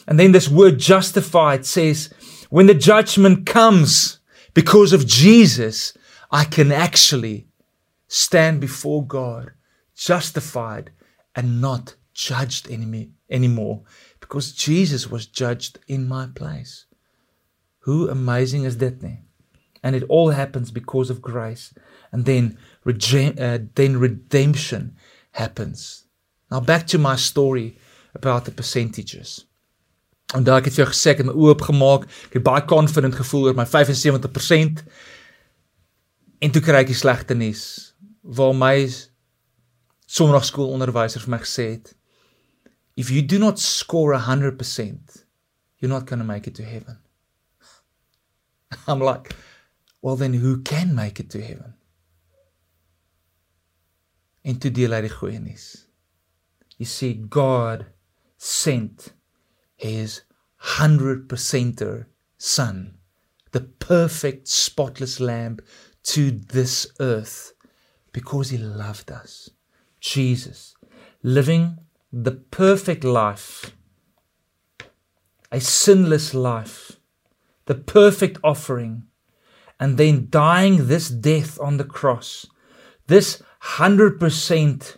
And 0.07 0.19
then 0.19 0.31
this 0.31 0.49
word 0.49 0.77
justified 0.79 1.65
says, 1.65 2.09
when 2.49 2.67
the 2.67 2.73
judgment 2.73 3.45
comes 3.45 4.19
because 4.53 4.93
of 4.93 5.07
Jesus, 5.07 5.97
I 6.31 6.43
can 6.45 6.71
actually 6.71 7.47
stand 8.07 8.61
before 8.61 9.05
God 9.05 9.51
justified 9.95 10.91
and 11.35 11.59
not 11.59 11.95
judged 12.13 12.69
any, 12.69 13.11
anymore 13.29 13.83
because 14.19 14.51
Jesus 14.53 15.09
was 15.09 15.25
judged 15.25 15.79
in 15.87 16.07
my 16.07 16.27
place. 16.33 16.85
Who 17.79 18.09
amazing 18.09 18.63
is 18.63 18.77
that? 18.77 19.01
And 19.83 19.95
it 19.95 20.03
all 20.09 20.31
happens 20.31 20.71
because 20.71 21.09
of 21.09 21.21
grace. 21.21 21.73
And 22.11 22.25
then, 22.25 22.57
uh, 22.85 23.59
then 23.75 23.99
redemption 23.99 24.95
happens. 25.31 26.05
Now 26.49 26.59
back 26.59 26.87
to 26.87 26.97
my 26.97 27.15
story 27.15 27.77
about 28.13 28.45
the 28.45 28.51
percentages. 28.51 29.45
En 30.33 30.43
daai 30.43 30.57
ek 30.57 30.71
het 30.71 30.77
vir 30.77 30.85
jou 30.85 30.91
gesê 30.91 31.13
ek 31.13 31.21
het 31.21 31.29
my 31.29 31.35
oop 31.37 31.61
gemaak. 31.67 32.07
Ek 32.31 32.39
het 32.39 32.45
baie 32.45 32.65
confident 32.65 33.15
gevoel 33.15 33.51
oor 33.51 33.59
my 33.59 33.67
75%. 33.69 34.81
En 36.41 36.51
toe 36.51 36.61
kry 36.63 36.81
ek 36.81 36.89
die 36.91 36.97
slegte 36.97 37.37
nuus 37.37 37.93
waar 38.25 38.55
my 38.57 38.87
sondagskoolonderwyser 40.09 41.21
vir 41.25 41.33
my 41.35 41.39
gesê 41.43 41.65
het 41.75 41.93
if 42.95 43.11
you 43.11 43.21
do 43.21 43.37
not 43.39 43.59
score 43.59 44.17
100% 44.17 45.25
you're 45.79 45.93
not 45.93 46.05
going 46.05 46.19
to 46.19 46.25
make 46.25 46.47
it 46.47 46.55
to 46.55 46.63
heaven. 46.63 46.99
I'm 48.87 48.99
like 48.99 49.35
well 50.01 50.15
then 50.15 50.33
who 50.33 50.61
can 50.61 50.95
make 50.95 51.19
it 51.19 51.29
to 51.31 51.41
heaven? 51.41 51.75
En 54.41 54.59
toe 54.61 54.71
deel 54.71 54.93
hy 54.93 55.01
die 55.07 55.13
goeie 55.13 55.41
nuus. 55.41 55.87
You 56.77 56.85
see 56.85 57.15
God 57.29 57.85
sent 58.37 59.14
his 59.75 60.21
100%er 60.63 62.07
son, 62.37 62.97
the 63.51 63.61
perfect, 63.61 64.47
spotless 64.47 65.19
lamb 65.19 65.59
to 66.03 66.31
this 66.31 66.87
earth 66.99 67.53
because 68.11 68.49
he 68.49 68.57
loved 68.57 69.11
us. 69.11 69.49
Jesus, 69.99 70.75
living 71.23 71.79
the 72.11 72.31
perfect 72.31 73.03
life, 73.03 73.75
a 75.51 75.59
sinless 75.59 76.33
life, 76.33 76.93
the 77.65 77.75
perfect 77.75 78.37
offering, 78.43 79.03
and 79.79 79.97
then 79.97 80.27
dying 80.29 80.87
this 80.87 81.09
death 81.09 81.59
on 81.59 81.77
the 81.77 81.83
cross, 81.83 82.45
this 83.07 83.41
100% 83.63 84.97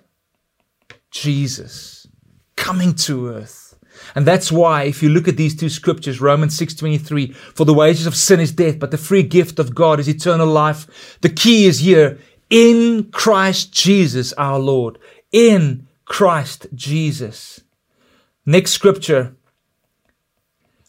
Jesus 1.09 2.07
coming 2.55 2.93
to 2.93 3.29
earth. 3.29 3.66
And 4.15 4.25
that's 4.25 4.51
why 4.51 4.83
if 4.83 5.01
you 5.03 5.09
look 5.09 5.27
at 5.27 5.37
these 5.37 5.55
two 5.55 5.69
scriptures, 5.69 6.21
Romans 6.21 6.57
6:23, 6.57 7.33
for 7.53 7.65
the 7.65 7.73
wages 7.73 8.05
of 8.05 8.15
sin 8.15 8.39
is 8.39 8.51
death, 8.51 8.79
but 8.79 8.91
the 8.91 8.97
free 8.97 9.23
gift 9.23 9.59
of 9.59 9.75
God 9.75 9.99
is 9.99 10.07
eternal 10.07 10.47
life. 10.47 10.87
The 11.21 11.29
key 11.29 11.65
is 11.65 11.79
here 11.79 12.17
in 12.49 13.09
Christ 13.11 13.71
Jesus 13.71 14.33
our 14.33 14.59
Lord. 14.59 14.97
In 15.31 15.87
Christ 16.05 16.67
Jesus. 16.73 17.61
Next 18.45 18.71
scripture, 18.71 19.35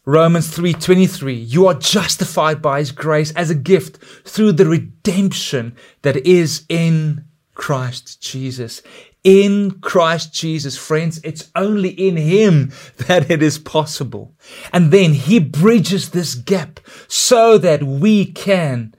Romans 0.05 0.47
3:23 0.47 1.35
You 1.35 1.67
are 1.67 1.73
justified 1.75 2.61
by 2.61 2.79
his 2.79 2.91
grace 2.91 3.31
as 3.33 3.49
a 3.49 3.55
gift 3.55 3.97
through 4.25 4.53
the 4.53 4.65
redemption 4.65 5.75
that 6.01 6.25
is 6.25 6.63
in 6.69 7.25
Christ 7.53 8.21
Jesus. 8.21 8.81
In 9.23 9.79
Christ 9.81 10.33
Jesus, 10.33 10.77
friends, 10.77 11.19
it's 11.23 11.51
only 11.55 11.89
in 11.89 12.15
him 12.15 12.71
that 13.07 13.29
it 13.29 13.43
is 13.43 13.57
possible. 13.57 14.33
And 14.71 14.91
then 14.91 15.13
he 15.13 15.39
bridges 15.39 16.11
this 16.11 16.35
gap 16.35 16.79
so 17.07 17.57
that 17.57 17.83
we 17.83 18.25
can 18.25 18.93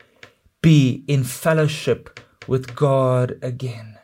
be 0.62 1.04
in 1.08 1.24
fellowship 1.24 2.20
with 2.46 2.74
God 2.74 3.38
again. 3.42 3.98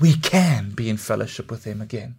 We 0.00 0.14
can 0.14 0.70
be 0.70 0.88
in 0.88 0.96
fellowship 0.96 1.50
with 1.50 1.64
him 1.64 1.80
again. 1.80 2.16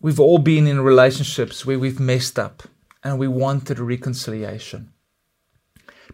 We've 0.00 0.20
all 0.20 0.38
been 0.38 0.66
in 0.66 0.80
relationships 0.80 1.64
where 1.66 1.78
we've 1.78 2.00
messed 2.00 2.38
up 2.38 2.62
and 3.02 3.18
we 3.18 3.28
wanted 3.28 3.78
reconciliation. 3.78 4.92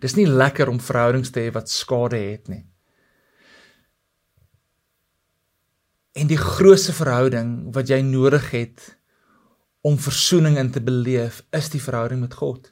Dis 0.01 0.17
nie 0.17 0.27
lekker 0.27 0.69
om 0.69 0.81
verhoudings 0.83 1.31
te 1.31 1.45
hê 1.45 1.53
wat 1.55 1.71
skade 1.71 2.19
het 2.19 2.49
nie. 2.51 2.65
En 6.13 6.29
die 6.29 6.41
grootste 6.41 6.93
verhouding 6.93 7.73
wat 7.73 7.89
jy 7.89 8.03
nodig 8.05 8.51
het 8.53 8.99
om 9.81 9.97
verzoening 9.99 10.59
in 10.61 10.71
te 10.71 10.83
beleef, 10.85 11.41
is 11.51 11.71
die 11.73 11.81
verhouding 11.83 12.21
met 12.21 12.35
God. 12.39 12.69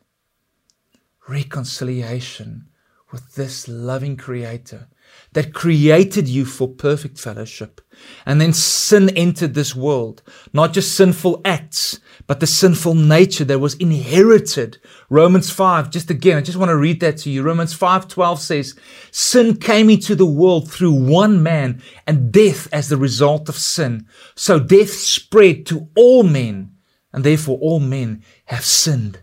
Reconciliation 1.26 2.68
with 3.10 3.24
this 3.34 3.64
loving 3.66 4.18
creator 4.20 4.88
that 5.32 5.54
created 5.54 6.28
you 6.28 6.44
for 6.44 6.68
perfect 6.68 7.18
fellowship. 7.18 7.80
And 8.26 8.40
then 8.40 8.52
sin 8.52 9.10
entered 9.10 9.54
this 9.54 9.76
world, 9.76 10.22
not 10.52 10.72
just 10.72 10.96
sinful 10.96 11.42
acts, 11.44 12.00
but 12.26 12.40
the 12.40 12.46
sinful 12.46 12.94
nature 12.94 13.44
that 13.44 13.58
was 13.58 13.74
inherited. 13.74 14.78
Romans 15.08 15.50
5, 15.50 15.90
just 15.90 16.10
again, 16.10 16.36
I 16.36 16.40
just 16.40 16.58
want 16.58 16.70
to 16.70 16.76
read 16.76 17.00
that 17.00 17.18
to 17.18 17.30
you. 17.30 17.42
Romans 17.42 17.76
5:12 17.76 18.38
says, 18.38 18.74
sin 19.10 19.56
came 19.56 19.90
into 19.90 20.14
the 20.14 20.26
world 20.26 20.70
through 20.70 20.92
one 20.92 21.42
man 21.42 21.82
and 22.06 22.32
death 22.32 22.68
as 22.72 22.88
the 22.88 22.96
result 22.96 23.48
of 23.48 23.56
sin. 23.56 24.06
So 24.34 24.58
death 24.58 24.90
spread 24.90 25.66
to 25.66 25.88
all 25.96 26.22
men, 26.22 26.72
and 27.12 27.24
therefore 27.24 27.58
all 27.58 27.80
men 27.80 28.22
have 28.46 28.64
sinned. 28.64 29.20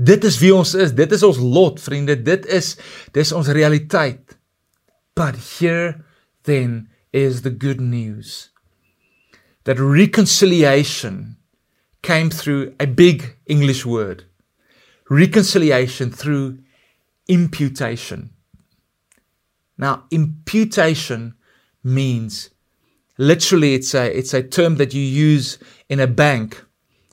Dit 0.00 0.22
is 0.24 0.38
wie 0.38 0.52
ons 0.54 0.74
is. 0.74 0.92
Dit 0.94 1.12
is 1.12 1.24
ons 1.26 1.38
lot, 1.42 1.80
vriende. 1.82 2.14
Dit 2.22 2.46
is 2.46 2.76
dis 3.12 3.32
ons 3.34 3.48
realiteit. 3.50 4.37
But 5.18 5.58
here 5.58 6.04
then 6.44 6.90
is 7.12 7.42
the 7.42 7.50
good 7.50 7.80
news 7.80 8.50
that 9.64 9.80
reconciliation 9.80 11.38
came 12.02 12.30
through 12.30 12.76
a 12.78 12.86
big 12.86 13.34
English 13.46 13.84
word 13.84 14.26
reconciliation 15.10 16.12
through 16.12 16.58
imputation. 17.26 18.30
Now, 19.76 20.04
imputation 20.12 21.34
means 21.82 22.50
literally 23.16 23.74
it's 23.74 23.94
a 23.94 24.16
it's 24.16 24.34
a 24.34 24.42
term 24.42 24.76
that 24.76 24.94
you 24.94 25.02
use 25.02 25.58
in 25.88 25.98
a 25.98 26.06
bank. 26.06 26.64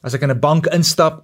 As 0.04 0.14
ek 0.14 0.22
in 0.22 0.30
'n 0.30 0.40
bank 0.40 0.68
instap 0.72 1.24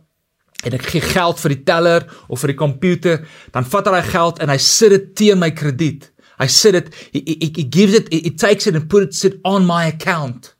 en 0.64 0.74
ek 0.74 0.82
gee 0.82 1.02
geld 1.02 1.40
vir 1.40 1.50
die 1.50 1.64
teller 1.64 2.02
of 2.30 2.42
vir 2.42 2.54
die 2.54 2.58
komputer, 2.58 3.26
dan 3.54 3.66
vat 3.66 3.86
hy 3.86 4.02
geld 4.02 4.40
en 4.40 4.50
hy 4.50 4.58
sit 4.58 4.90
dit 4.90 5.16
teen 5.16 5.40
my 5.40 5.52
krediet. 5.52 6.11
I 6.42 6.48
said 6.48 6.74
it, 6.74 6.94
he, 7.14 7.22
gives 7.50 7.94
it, 7.94 8.12
he 8.12 8.32
takes 8.32 8.66
it 8.66 8.76
and 8.76 8.90
puts 8.90 9.24
it 9.24 9.40
on 9.46 9.64
my 9.64 9.86
account. 9.86 10.56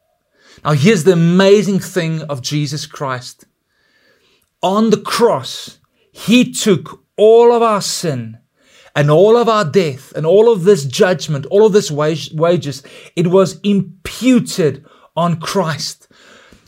Now, 0.64 0.74
here's 0.74 1.06
the 1.06 1.14
amazing 1.14 1.80
thing 1.80 2.22
of 2.22 2.44
Jesus 2.44 2.86
Christ. 2.86 3.46
On 4.62 4.92
the 4.92 5.02
cross, 5.02 5.80
he 6.12 6.54
took 6.54 7.04
all 7.18 7.52
of 7.52 7.64
our 7.64 7.82
sin 7.82 8.38
and 8.96 9.10
all 9.10 9.36
of 9.36 9.50
our 9.50 9.66
death 9.66 10.14
and 10.16 10.24
all 10.24 10.54
of 10.54 10.66
this 10.66 10.86
judgment, 10.86 11.48
all 11.48 11.66
of 11.66 11.74
this 11.74 11.90
wage, 11.90 12.32
wages, 12.32 12.84
it 13.16 13.26
was 13.26 13.60
imputed 13.62 14.86
on 15.18 15.40
Christ. 15.40 16.08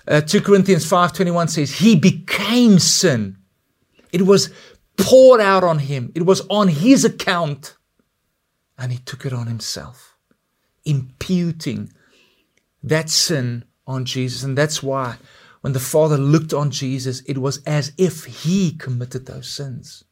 Uh, 0.08 0.22
2 0.22 0.42
Corinthians 0.42 0.90
5:21 0.90 1.50
says 1.50 1.74
he 1.74 1.96
became 1.96 2.80
sin. 2.80 3.38
It 4.12 4.24
was 4.24 4.50
poured 4.98 5.40
out 5.40 5.64
on 5.64 5.78
him. 5.78 6.12
It 6.16 6.26
was 6.26 6.42
on 6.50 6.68
his 6.70 7.06
account 7.06 7.78
and 8.78 8.92
he 8.92 8.98
took 8.98 9.26
it 9.26 9.34
on 9.34 9.48
himself, 9.48 10.16
imputing 10.86 11.92
that 12.82 13.10
sin 13.10 13.66
on 13.88 14.06
Jesus. 14.06 14.44
And 14.44 14.58
that's 14.58 14.82
why 14.84 15.18
when 15.62 15.74
the 15.74 15.80
Father 15.80 16.18
looked 16.18 16.54
on 16.54 16.72
Jesus, 16.72 17.22
it 17.22 17.38
was 17.38 17.64
as 17.66 17.94
if 17.98 18.26
he 18.26 18.72
committed 18.72 19.26
those 19.26 19.50
sins. 19.50 20.04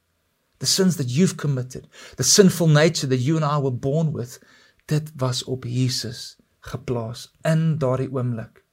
The 0.60 0.66
sins 0.66 0.98
that 0.98 1.08
you've 1.08 1.38
committed, 1.38 1.88
the 2.18 2.24
sinful 2.24 2.68
nature 2.68 3.08
that 3.08 3.18
you 3.18 3.36
and 3.36 3.44
I 3.44 3.58
were 3.58 3.72
born 3.72 4.14
with, 4.14 4.40
dit 4.88 5.12
was 5.20 5.44
op 5.48 5.66
Jesus 5.66 6.38
geplaas 6.62 7.30
in 7.44 7.78
daardie 7.80 8.10
oomblik. 8.10 8.64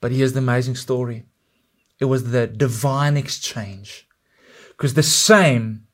But 0.00 0.12
here's 0.12 0.32
the 0.32 0.40
amazing 0.40 0.74
story. 0.74 1.24
It 1.98 2.06
was 2.06 2.30
the 2.30 2.46
divine 2.46 3.16
exchange. 3.16 4.06
Because 4.70 4.94
the 4.94 5.02
same 5.02 5.86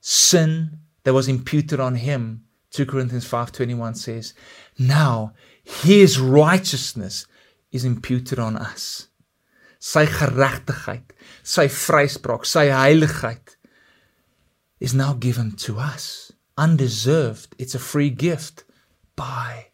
sin 0.00 0.78
that 1.04 1.14
was 1.14 1.28
imputed 1.28 1.80
on 1.80 1.96
him 1.96 2.44
2 2.72 2.86
Corinthians 2.86 3.26
5:21 3.26 3.96
says 3.96 4.34
now 4.78 5.34
his 5.62 6.18
righteousness 6.18 7.26
is 7.70 7.84
imputed 7.84 8.38
on 8.38 8.56
us. 8.56 9.08
Sy 9.78 10.06
geregtigheid 10.06 11.12
sy 11.42 11.66
vryspraak 11.68 12.46
sy 12.46 12.66
heiligheid 12.70 13.56
is 14.80 14.94
now 14.94 15.12
given 15.12 15.52
to 15.52 15.78
us. 15.78 16.32
Undeserved 16.56 17.54
it's 17.58 17.74
a 17.74 17.78
free 17.78 18.10
gift 18.10 18.64
by 19.16 19.66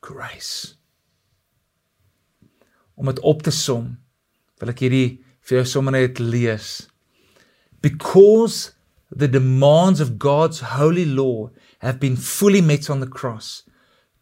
grace. 0.00 0.74
Om 2.96 3.06
dit 3.06 3.20
op 3.20 3.42
te 3.42 3.52
som 3.52 3.98
wil 4.58 4.72
ek 4.72 4.86
hierdie 4.86 5.18
vir 5.44 5.60
jou 5.60 5.66
sommer 5.68 5.94
net 5.94 6.18
lees. 6.18 6.88
Because 7.84 8.72
the 9.10 9.28
demands 9.28 10.00
of 10.00 10.18
God's 10.18 10.60
holy 10.60 11.04
law 11.04 11.50
have 11.80 11.98
been 12.00 12.16
fully 12.16 12.60
met 12.60 12.90
on 12.90 13.00
the 13.00 13.06
cross, 13.06 13.62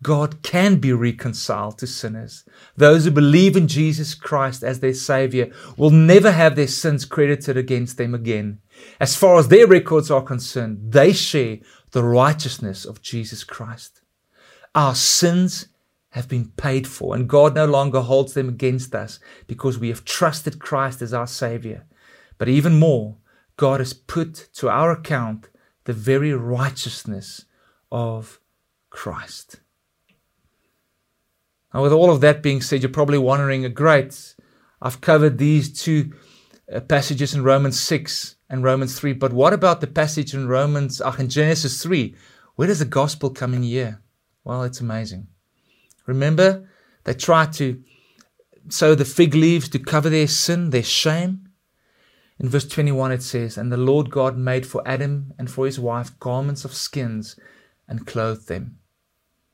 God 0.03 0.43
can 0.43 0.77
be 0.77 0.93
reconciled 0.93 1.79
to 1.79 1.87
sinners. 1.87 2.45
Those 2.77 3.05
who 3.05 3.11
believe 3.11 3.57
in 3.57 3.67
Jesus 3.67 4.15
Christ 4.15 4.63
as 4.63 4.81
their 4.81 4.95
Savior 4.95 5.51
will 5.77 5.91
never 5.91 6.31
have 6.31 6.55
their 6.55 6.69
sins 6.69 7.05
credited 7.05 7.57
against 7.57 7.97
them 7.97 8.15
again. 8.15 8.61
As 9.01 9.17
far 9.17 9.39
as 9.39 9.49
their 9.49 9.67
records 9.67 10.11
are 10.11 10.23
concerned, 10.23 10.93
they 10.93 11.13
share 11.13 11.59
the 11.93 12.05
righteousness 12.05 12.85
of 12.85 13.01
Jesus 13.01 13.43
Christ. 13.43 14.03
Our 14.75 14.95
sins 14.95 15.69
have 16.11 16.29
been 16.29 16.51
paid 16.57 16.87
for, 16.87 17.15
and 17.15 17.29
God 17.29 17.55
no 17.55 17.65
longer 17.65 18.01
holds 18.01 18.35
them 18.35 18.49
against 18.49 18.95
us 18.95 19.19
because 19.47 19.79
we 19.79 19.89
have 19.89 20.05
trusted 20.05 20.59
Christ 20.59 21.01
as 21.01 21.15
our 21.15 21.27
Savior. 21.27 21.85
But 22.39 22.49
even 22.49 22.79
more, 22.79 23.17
God 23.57 23.81
has 23.81 23.93
put 23.93 24.49
to 24.55 24.69
our 24.69 24.91
account 24.91 25.49
the 25.85 25.93
very 25.93 26.33
righteousness 26.33 27.45
of 27.91 28.41
Christ. 28.91 29.61
Now, 31.73 31.83
with 31.83 31.93
all 31.93 32.11
of 32.11 32.21
that 32.23 32.43
being 32.43 32.61
said, 32.61 32.83
you're 32.83 32.91
probably 32.91 33.19
wondering, 33.19 33.71
great, 33.75 34.35
I've 34.81 35.01
covered 35.01 35.39
these 35.39 35.73
two 35.73 36.13
uh, 36.73 36.81
passages 36.81 37.35
in 37.35 37.43
Romans 37.43 37.79
6 37.81 38.37
and 38.49 38.63
Romans 38.63 38.99
3, 38.99 39.13
but 39.15 39.33
what 39.33 39.53
about 39.53 39.81
the 39.81 39.87
passage 39.87 40.35
in 40.35 40.49
Romans, 40.49 41.01
uh, 41.01 41.15
in 41.19 41.29
Genesis 41.29 41.83
3? 41.83 42.15
Where 42.55 42.69
does 42.69 42.79
the 42.79 42.85
gospel 42.85 43.31
come 43.31 43.55
in 43.55 43.63
here? 43.63 44.01
Well, 44.45 44.63
it's 44.63 44.81
amazing. 44.81 45.29
Remember, 46.07 46.69
they 47.05 47.15
tried 47.15 47.53
to 47.55 47.83
sow 48.69 48.95
the 48.95 49.05
fig 49.05 49.35
leaves 49.35 49.69
to 49.71 49.79
cover 49.79 50.09
their 50.09 50.29
sin, 50.29 50.71
their 50.71 50.83
shame. 50.83 51.46
In 52.39 52.49
verse 52.49 52.67
21, 52.69 53.13
it 53.13 53.23
says, 53.23 53.57
And 53.57 53.73
the 53.73 53.79
Lord 53.79 54.11
God 54.11 54.37
made 54.37 54.67
for 54.67 54.87
Adam 54.87 55.33
and 55.39 55.51
for 55.51 55.65
his 55.65 55.81
wife 55.81 56.19
garments 56.19 56.65
of 56.65 56.75
skins 56.75 57.37
and 57.89 58.07
clothed 58.07 58.49
them. 58.49 58.79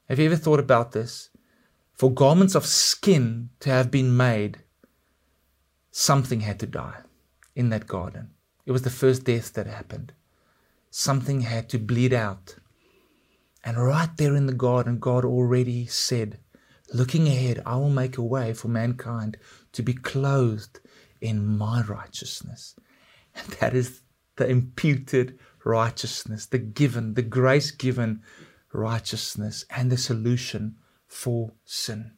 Have 0.08 0.18
you 0.18 0.26
ever 0.26 0.36
thought 0.36 0.58
about 0.58 0.92
this? 0.92 1.30
For 1.92 2.12
garments 2.12 2.54
of 2.54 2.66
skin 2.66 3.50
to 3.60 3.70
have 3.70 3.90
been 3.90 4.16
made, 4.16 4.58
something 5.92 6.40
had 6.40 6.58
to 6.60 6.66
die 6.66 7.02
in 7.54 7.68
that 7.68 7.86
garden. 7.86 8.30
It 8.66 8.72
was 8.72 8.82
the 8.82 8.90
first 8.90 9.24
death 9.24 9.52
that 9.52 9.66
happened. 9.66 10.12
Something 10.90 11.42
had 11.42 11.68
to 11.70 11.78
bleed 11.78 12.12
out. 12.12 12.56
And 13.64 13.76
right 13.76 14.10
there 14.16 14.34
in 14.34 14.46
the 14.46 14.52
garden, 14.52 14.98
God 14.98 15.24
already 15.24 15.86
said, 15.86 16.38
Looking 16.92 17.28
ahead, 17.28 17.62
I 17.64 17.76
will 17.76 17.90
make 17.90 18.18
a 18.18 18.22
way 18.22 18.52
for 18.52 18.68
mankind 18.68 19.36
to 19.72 19.82
be 19.82 19.94
clothed 19.94 20.80
in 21.22 21.56
my 21.56 21.82
righteousness. 21.82 22.74
And 23.34 23.46
that 23.60 23.74
is 23.74 24.02
the 24.36 24.48
imputed 24.48 25.38
righteousness, 25.64 26.46
the 26.46 26.58
given, 26.58 27.14
the 27.14 27.22
grace 27.22 27.70
given 27.70 28.22
righteousness, 28.72 29.64
and 29.70 29.90
the 29.90 29.96
solution 29.96 30.76
for 31.06 31.52
sin. 31.64 32.12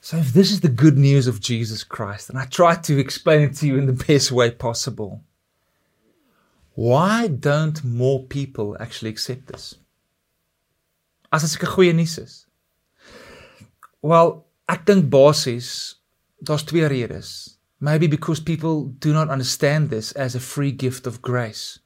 So, 0.00 0.16
if 0.16 0.32
this 0.32 0.50
is 0.50 0.60
the 0.60 0.68
good 0.68 0.96
news 0.96 1.26
of 1.26 1.40
Jesus 1.40 1.84
Christ, 1.84 2.30
and 2.30 2.38
I 2.38 2.46
try 2.46 2.74
to 2.74 2.98
explain 2.98 3.42
it 3.42 3.54
to 3.56 3.66
you 3.66 3.78
in 3.78 3.86
the 3.86 4.04
best 4.06 4.32
way 4.32 4.50
possible, 4.50 5.22
why 6.74 7.28
don't 7.28 7.84
more 7.84 8.24
people 8.24 8.76
actually 8.80 9.10
accept 9.10 9.46
this? 9.46 9.76
As 11.32 11.42
dit 11.42 11.62
'n 11.62 11.66
goeie 11.66 11.92
nuus 11.92 12.18
is. 12.18 12.46
Well, 14.02 14.46
ek 14.68 14.86
dink 14.86 15.10
basies 15.10 16.00
daar's 16.42 16.64
twee 16.64 16.86
redes. 16.86 17.59
Maybe 17.80 18.06
because 18.06 18.40
people 18.40 18.86
do 18.86 19.12
not 19.12 19.30
understand 19.30 19.88
this 19.88 20.12
as 20.12 20.34
a 20.34 20.40
free 20.40 20.70
gift 20.70 21.06
of 21.06 21.22
grace. 21.22 21.78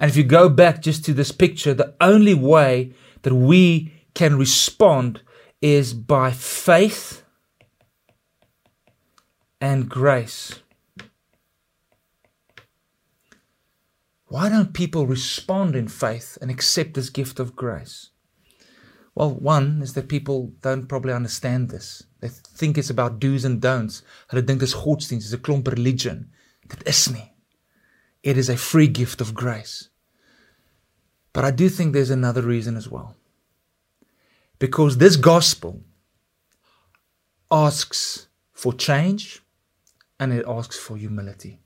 And 0.00 0.10
if 0.10 0.16
you 0.16 0.24
go 0.24 0.48
back 0.48 0.82
just 0.82 1.04
to 1.04 1.14
this 1.14 1.32
picture, 1.32 1.72
the 1.72 1.94
only 2.00 2.34
way 2.34 2.92
that 3.22 3.34
we 3.34 3.92
can 4.14 4.36
respond 4.36 5.22
is 5.62 5.94
by 5.94 6.32
faith 6.32 7.24
and 9.60 9.88
grace. 9.88 10.60
Why 14.26 14.48
don't 14.48 14.74
people 14.74 15.06
respond 15.06 15.76
in 15.76 15.86
faith 15.86 16.36
and 16.42 16.50
accept 16.50 16.94
this 16.94 17.10
gift 17.10 17.38
of 17.38 17.54
grace? 17.54 18.10
Well, 19.16 19.34
one 19.34 19.80
is 19.82 19.94
that 19.94 20.08
people 20.08 20.52
don't 20.60 20.88
probably 20.88 21.14
understand 21.14 21.70
this. 21.70 22.04
They 22.20 22.28
think 22.28 22.76
it's 22.76 22.90
about 22.90 23.18
do's 23.18 23.46
and 23.46 23.62
don'ts. 23.62 24.02
Hulle 24.30 24.42
dink 24.42 24.60
dis 24.60 24.74
godsdienst, 24.74 25.24
is 25.24 25.34
'n 25.34 25.40
klomp 25.40 25.66
religion. 25.68 26.30
Dit 26.68 26.86
is 26.86 27.10
nie. 27.10 27.32
It 28.22 28.36
is 28.36 28.50
a 28.50 28.58
free 28.58 28.88
gift 28.88 29.22
of 29.22 29.32
grace. 29.32 29.88
But 31.32 31.44
I 31.44 31.50
do 31.50 31.70
think 31.70 31.92
there's 31.92 32.10
another 32.10 32.42
reason 32.42 32.76
as 32.76 32.90
well. 32.90 33.16
Because 34.58 34.98
this 34.98 35.16
gospel 35.16 35.82
asks 37.50 38.28
for 38.52 38.74
change 38.74 39.42
and 40.20 40.32
it 40.32 40.44
asks 40.46 40.78
for 40.78 40.96
humility. 40.96 41.60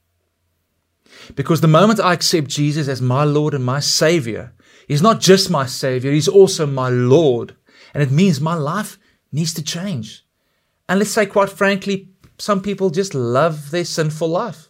Because 1.35 1.61
the 1.61 1.77
moment 1.79 1.99
I 1.99 2.13
accept 2.13 2.49
Jesus 2.49 2.87
as 2.87 3.01
my 3.03 3.25
Lord 3.25 3.55
and 3.55 3.65
my 3.65 3.81
Savior, 3.81 4.53
He's 4.91 5.03
not 5.03 5.21
just 5.21 5.51
my 5.51 5.67
Savior, 5.67 6.11
He's 6.11 6.27
also 6.27 6.67
my 6.67 6.89
Lord. 6.89 7.55
And 7.95 8.03
it 8.03 8.11
means 8.11 8.41
my 8.41 8.55
life 8.55 8.99
needs 9.31 9.55
to 9.55 9.63
change. 9.63 10.27
And 10.89 10.99
let's 10.99 11.13
say, 11.13 11.27
quite 11.27 11.51
frankly, 11.51 12.09
some 12.39 12.61
people 12.61 12.91
just 12.91 13.15
love 13.15 13.71
their 13.71 13.85
sinful 13.85 14.29
life. 14.29 14.67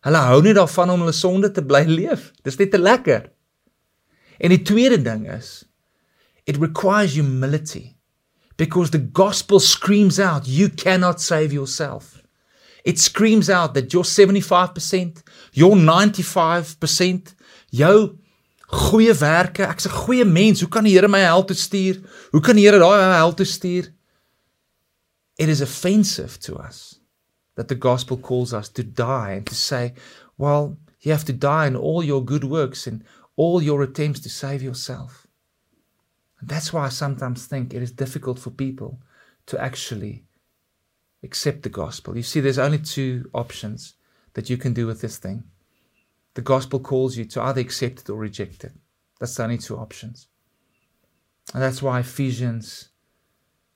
Hulle 0.00 0.22
hou 0.30 0.38
nie 0.40 0.54
daarvan 0.56 0.94
om 0.94 1.02
hulle 1.04 1.12
sonde 1.12 1.50
te 1.52 1.60
bly 1.60 1.82
leef. 1.84 2.30
Dis 2.40 2.56
net 2.56 2.70
te 2.72 2.80
lekker. 2.80 3.26
En 4.40 4.54
die 4.54 4.62
tweede 4.64 4.96
ding 5.04 5.26
is 5.28 5.66
it 6.48 6.56
requires 6.56 7.18
humility 7.18 7.98
because 8.56 8.90
the 8.90 9.04
gospel 9.20 9.60
screams 9.60 10.16
out 10.18 10.48
you 10.48 10.70
cannot 10.70 11.20
save 11.20 11.52
yourself. 11.52 12.16
It 12.82 12.98
screams 12.98 13.50
out 13.50 13.74
that 13.74 13.92
your 13.92 14.04
75%, 14.04 15.20
your 15.52 15.76
95%, 15.76 17.34
jou 17.76 18.16
goeie 18.70 19.14
werke, 19.14 19.66
ek's 19.66 19.86
'n 19.86 19.96
goeie 20.04 20.24
mens, 20.24 20.60
hoe 20.60 20.68
kan 20.68 20.84
die 20.84 20.92
Here 20.92 21.08
my 21.08 21.18
hel 21.18 21.44
toe 21.44 21.56
stuur? 21.56 22.00
Hoe 22.32 22.40
kan 22.40 22.56
die 22.56 22.64
Here 22.64 22.78
daai 22.78 22.98
my 23.08 23.16
hel 23.16 23.34
toe 23.34 23.46
stuur? 23.46 23.92
It 25.38 25.48
is 25.48 25.60
offensive 25.60 26.38
to 26.40 26.56
us 26.56 27.00
that 27.54 27.68
the 27.68 27.74
gospel 27.74 28.16
calls 28.16 28.52
us 28.52 28.68
to 28.68 28.82
die 28.82 29.32
and 29.32 29.46
to 29.46 29.54
say, 29.54 29.94
well, 30.36 30.78
you 31.00 31.12
have 31.12 31.24
to 31.24 31.32
die 31.32 31.66
in 31.66 31.76
all 31.76 32.02
your 32.02 32.24
good 32.24 32.44
works 32.44 32.86
and 32.86 33.04
all 33.36 33.62
your 33.62 33.82
attempts 33.82 34.20
to 34.20 34.28
save 34.28 34.62
yourself. 34.62 35.26
And 36.40 36.48
that's 36.48 36.72
why 36.72 36.86
I 36.86 36.90
sometimes 36.90 37.46
think 37.46 37.72
it 37.72 37.82
is 37.82 37.92
difficult 37.92 38.38
for 38.38 38.50
people 38.50 39.00
to 39.46 39.60
actually 39.60 40.24
accept 41.22 41.62
the 41.62 41.68
gospel. 41.68 42.16
You 42.16 42.22
see, 42.22 42.40
there's 42.40 42.58
only 42.58 42.78
two 42.78 43.30
options 43.32 43.94
that 44.34 44.48
you 44.48 44.56
can 44.56 44.72
do 44.72 44.86
with 44.86 45.00
this 45.00 45.18
thing. 45.18 45.44
The 46.34 46.42
gospel 46.42 46.80
calls 46.80 47.16
you 47.16 47.24
to 47.26 47.42
either 47.42 47.60
accept 47.60 48.00
it 48.00 48.10
or 48.10 48.16
reject 48.16 48.64
it. 48.64 48.72
That's 49.18 49.34
the 49.34 49.44
only 49.44 49.58
two 49.58 49.76
options. 49.76 50.28
And 51.52 51.62
that's 51.62 51.82
why 51.82 52.00
Ephesians 52.00 52.90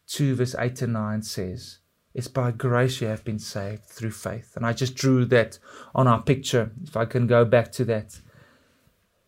2, 0.07 0.37
verse 0.37 0.55
8 0.59 0.77
to 0.77 0.87
9 0.87 1.23
says, 1.23 1.79
It's 2.15 2.29
by 2.29 2.53
grace 2.53 3.01
you 3.01 3.09
have 3.09 3.25
been 3.25 3.39
saved 3.39 3.85
through 3.85 4.13
faith. 4.13 4.53
And 4.57 4.65
I 4.65 4.73
just 4.73 4.95
drew 4.95 5.25
that 5.27 5.59
on 5.95 6.07
our 6.07 6.23
picture, 6.23 6.71
if 6.85 6.97
I 6.97 7.05
can 7.05 7.27
go 7.27 7.45
back 7.45 7.73
to 7.73 7.85
that. 7.87 8.21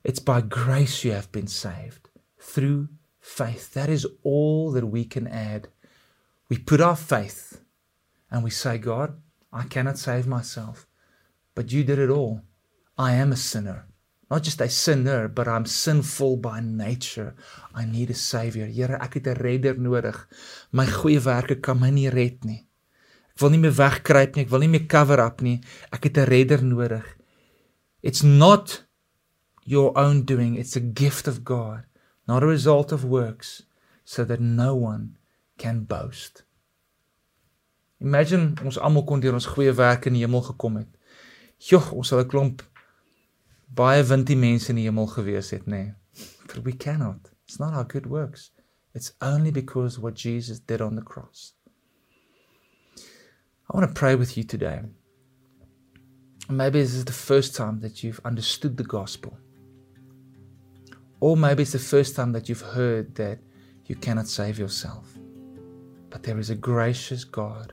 It's 0.04 0.20
by 0.20 0.40
grace 0.40 1.02
you 1.02 1.10
have 1.12 1.32
been 1.32 1.48
saved 1.48 2.08
through 2.38 2.88
faith. 3.18 3.74
That 3.74 3.88
is 3.88 4.06
all 4.22 4.70
that 4.70 4.86
we 4.86 5.04
can 5.04 5.26
add. 5.26 5.68
We 6.48 6.58
put 6.58 6.80
our 6.80 6.94
faith 6.94 7.60
and 8.30 8.44
we 8.44 8.50
say, 8.50 8.78
God, 8.78 9.20
I 9.52 9.64
cannot 9.64 9.98
save 9.98 10.26
myself, 10.26 10.86
but 11.56 11.72
you 11.72 11.82
did 11.82 11.98
it 11.98 12.10
all. 12.10 12.42
I 12.98 13.12
am 13.12 13.32
a 13.32 13.36
sinner. 13.36 13.86
Not 14.30 14.42
just 14.42 14.60
a 14.60 14.68
sinner, 14.68 15.28
but 15.28 15.46
I'm 15.46 15.66
sinful 15.66 16.38
by 16.38 16.60
nature. 16.60 17.36
I 17.74 17.84
need 17.84 18.10
a 18.10 18.14
savior. 18.14 18.66
Here, 18.66 18.98
ek 19.00 19.14
het 19.14 19.26
'n 19.26 19.36
redder 19.36 19.76
nodig. 19.78 20.26
My 20.72 20.86
goeie 20.86 21.20
werke 21.20 21.60
kan 21.60 21.78
my 21.78 21.90
nie 21.90 22.08
red 22.08 22.44
nie. 22.44 22.66
Ek 23.34 23.40
wil 23.40 23.50
nie 23.50 23.58
meer 23.58 23.76
wegkruip 23.76 24.34
nie. 24.34 24.44
Ek 24.44 24.50
wil 24.50 24.60
nie 24.60 24.68
meer 24.68 24.86
cover 24.86 25.20
up 25.20 25.42
nie. 25.42 25.60
Ek 25.92 26.04
het 26.04 26.16
'n 26.16 26.24
redder 26.24 26.62
nodig. 26.62 27.04
It's 28.02 28.22
not 28.22 28.86
your 29.62 29.96
own 29.96 30.24
doing. 30.24 30.56
It's 30.56 30.76
a 30.76 30.80
gift 30.80 31.28
of 31.28 31.44
God, 31.44 31.84
not 32.26 32.42
a 32.42 32.46
result 32.46 32.92
of 32.92 33.04
works, 33.04 33.62
so 34.04 34.24
that 34.24 34.40
no 34.40 34.74
one 34.74 35.18
can 35.58 35.84
boast. 35.84 36.44
Imagine 38.00 38.54
ons 38.64 38.78
almal 38.78 39.04
kon 39.04 39.20
deur 39.20 39.34
ons 39.34 39.46
goeie 39.46 39.72
werke 39.72 40.06
in 40.06 40.14
die 40.14 40.24
hemel 40.24 40.42
gekom 40.42 40.76
het. 40.76 40.88
Jogg, 41.58 41.92
ons 41.92 42.08
sal 42.08 42.20
'n 42.20 42.28
klomp 42.28 42.62
baie 43.66 44.04
wintie 44.04 44.36
mense 44.36 44.70
in 44.70 44.78
die 44.80 44.86
hemel 44.86 45.06
gewees 45.06 45.50
het, 45.50 45.66
nê. 45.66 45.82
Nee. 45.84 45.94
But 46.46 46.64
we 46.64 46.72
cannot. 46.72 47.32
It's 47.44 47.58
not 47.58 47.74
our 47.74 47.84
good 47.84 48.06
works. 48.06 48.50
It's 48.94 49.12
only 49.20 49.50
because 49.50 49.98
what 49.98 50.14
Jesus 50.14 50.58
did 50.58 50.80
on 50.80 50.94
the 50.94 51.02
cross. 51.02 51.52
I 53.68 53.76
want 53.76 53.86
to 53.88 53.98
pray 53.98 54.14
with 54.14 54.36
you 54.36 54.44
today. 54.44 54.82
Maybe 56.48 56.80
this 56.80 56.94
is 56.94 57.04
the 57.04 57.12
first 57.12 57.56
time 57.56 57.80
that 57.80 58.02
you've 58.02 58.20
understood 58.24 58.76
the 58.76 58.84
gospel. 58.84 59.36
Or 61.20 61.36
maybe 61.36 61.62
it's 61.62 61.72
the 61.72 61.78
first 61.78 62.14
time 62.14 62.32
that 62.32 62.48
you've 62.48 62.60
heard 62.60 63.14
that 63.16 63.40
you 63.86 63.96
cannot 63.96 64.28
save 64.28 64.58
yourself. 64.58 65.18
But 66.08 66.22
there 66.22 66.38
is 66.38 66.50
a 66.50 66.54
gracious 66.54 67.24
God 67.24 67.72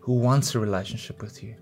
who 0.00 0.14
wants 0.14 0.54
a 0.54 0.58
relationship 0.58 1.20
with 1.20 1.42
you 1.42 1.54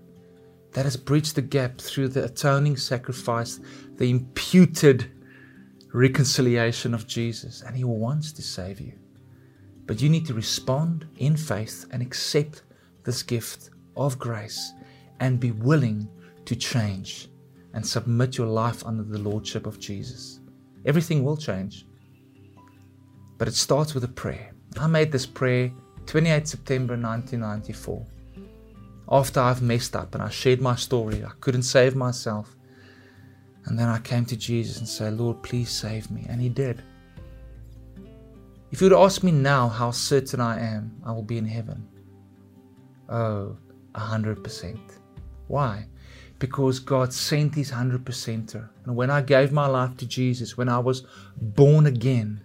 that 0.77 0.85
has 0.85 0.95
bridged 0.95 1.33
the 1.33 1.41
gap 1.41 1.81
through 1.81 2.07
the 2.07 2.25
atoning 2.25 2.77
sacrifice, 2.77 3.59
the 3.95 4.11
imputed 4.11 5.09
reconciliation 5.91 6.93
of 6.93 7.07
Jesus, 7.07 7.63
and 7.63 7.75
He 7.75 7.83
wants 7.83 8.31
to 8.33 8.43
save 8.43 8.79
you. 8.79 8.93
But 9.87 10.03
you 10.03 10.07
need 10.07 10.27
to 10.27 10.35
respond 10.35 11.07
in 11.17 11.35
faith 11.35 11.87
and 11.89 12.03
accept 12.03 12.61
this 13.05 13.23
gift 13.23 13.71
of 13.95 14.19
grace 14.19 14.73
and 15.19 15.39
be 15.39 15.49
willing 15.49 16.07
to 16.45 16.55
change 16.55 17.29
and 17.73 17.83
submit 17.83 18.37
your 18.37 18.45
life 18.45 18.85
under 18.85 19.01
the 19.01 19.17
Lordship 19.17 19.65
of 19.65 19.79
Jesus. 19.79 20.41
Everything 20.85 21.23
will 21.23 21.37
change. 21.37 21.87
But 23.39 23.47
it 23.47 23.55
starts 23.55 23.95
with 23.95 24.03
a 24.03 24.09
prayer. 24.09 24.53
I 24.79 24.85
made 24.85 25.11
this 25.11 25.25
prayer 25.25 25.71
28 26.05 26.47
September 26.47 26.93
1994 26.93 28.05
after 29.09 29.39
I've 29.39 29.61
messed 29.61 29.95
up 29.95 30.13
and 30.13 30.23
I 30.23 30.29
shared 30.29 30.61
my 30.61 30.75
story, 30.75 31.23
I 31.23 31.31
couldn't 31.39 31.63
save 31.63 31.95
myself. 31.95 32.55
And 33.65 33.77
then 33.77 33.87
I 33.87 33.99
came 33.99 34.25
to 34.25 34.37
Jesus 34.37 34.79
and 34.79 34.87
said, 34.87 35.17
Lord, 35.17 35.43
please 35.43 35.69
save 35.69 36.09
me. 36.11 36.25
And 36.29 36.41
He 36.41 36.49
did. 36.49 36.83
If 38.71 38.81
you 38.81 38.89
would 38.89 38.97
ask 38.97 39.23
me 39.23 39.31
now 39.31 39.69
how 39.69 39.91
certain 39.91 40.41
I 40.41 40.59
am 40.59 41.01
I 41.05 41.11
will 41.11 41.23
be 41.23 41.37
in 41.37 41.45
heaven, 41.45 41.87
oh, 43.09 43.57
a 43.95 43.99
hundred 43.99 44.43
percent. 44.43 44.99
Why? 45.47 45.87
Because 46.39 46.79
God 46.79 47.13
sent 47.13 47.55
His 47.55 47.69
hundred 47.69 48.05
percenter. 48.05 48.69
And 48.85 48.95
when 48.95 49.09
I 49.09 49.21
gave 49.21 49.51
my 49.51 49.67
life 49.67 49.95
to 49.97 50.05
Jesus, 50.05 50.57
when 50.57 50.69
I 50.69 50.79
was 50.79 51.05
born 51.37 51.85
again, 51.85 52.43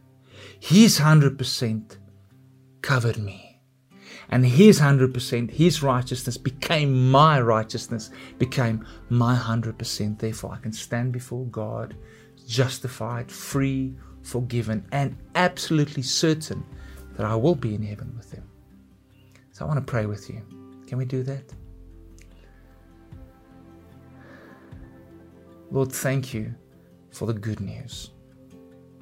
His 0.60 0.98
hundred 0.98 1.38
percent 1.38 1.98
covered 2.82 3.18
me 3.18 3.51
and 4.32 4.46
his 4.46 4.80
100%, 4.80 5.50
his 5.50 5.82
righteousness 5.82 6.38
became 6.38 7.10
my 7.10 7.38
righteousness, 7.38 8.08
became 8.38 8.86
my 9.10 9.36
100%. 9.36 10.18
Therefore, 10.18 10.54
I 10.54 10.56
can 10.56 10.72
stand 10.72 11.12
before 11.12 11.44
God 11.46 11.94
justified, 12.46 13.30
free 13.30 13.94
forgiven, 14.22 14.86
and 14.90 15.18
absolutely 15.34 16.02
certain 16.02 16.64
that 17.16 17.26
I 17.26 17.34
will 17.34 17.54
be 17.54 17.74
in 17.74 17.82
heaven 17.82 18.14
with 18.16 18.32
Him. 18.32 18.48
So 19.50 19.66
I 19.66 19.68
want 19.68 19.86
to 19.86 19.90
pray 19.90 20.06
with 20.06 20.30
you. 20.30 20.40
Can 20.86 20.96
we 20.96 21.04
do 21.04 21.22
that? 21.24 21.52
Lord, 25.70 25.92
thank 25.92 26.32
you 26.32 26.54
for 27.10 27.26
the 27.26 27.34
good 27.34 27.60
news. 27.60 28.12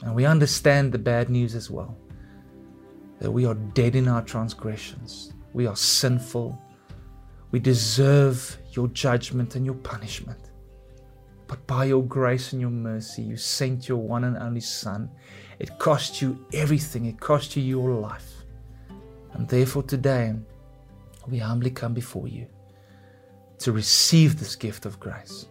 And 0.03 0.13
we 0.13 0.27
understand 0.27 0.91
the 0.91 0.99
bad 0.99 1.31
news 1.31 1.55
as 1.55 1.71
well 1.71 1.97
that 3.21 3.31
we 3.31 3.47
are 3.47 3.55
dead 3.55 3.95
in 3.95 4.09
our 4.09 4.23
transgressions, 4.23 5.33
we 5.53 5.67
are 5.67 5.77
sinful, 5.77 6.61
we 7.51 7.61
deserve 7.61 8.59
your 8.73 8.89
judgment 8.89 9.57
and 9.57 9.65
your 9.65 9.75
punishment. 9.77 10.51
But 11.47 11.67
by 11.67 11.87
your 11.87 12.05
grace 12.05 12.53
and 12.53 12.61
your 12.61 12.71
mercy, 12.71 13.23
you 13.23 13.37
sent 13.37 13.89
your 13.89 13.99
one 13.99 14.23
and 14.23 14.37
only 14.39 14.61
Son. 14.61 15.11
It 15.59 15.79
cost 15.79 16.23
you 16.23 16.47
everything, 16.53 17.07
it 17.07 17.19
cost 17.19 17.57
you 17.57 17.63
your 17.63 17.91
life. 17.91 18.33
And 19.33 19.49
therefore, 19.49 19.83
today, 19.83 20.35
we 21.27 21.39
humbly 21.39 21.71
come 21.71 21.93
before 21.93 22.29
you 22.29 22.47
to 23.59 23.73
receive 23.73 24.39
this 24.39 24.57
gift 24.57 24.87
of 24.87 25.01
grace. 25.01 25.47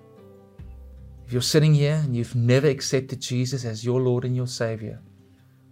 If 1.28 1.34
you're 1.34 1.41
sitting 1.41 1.74
here 1.74 2.01
and 2.03 2.15
you've 2.15 2.36
never 2.36 2.67
accepted 2.67 3.20
Jesus 3.20 3.65
as 3.65 3.86
your 3.86 4.01
Lord 4.01 4.26
and 4.26 4.36
your 4.36 4.47
Savior, 4.47 4.99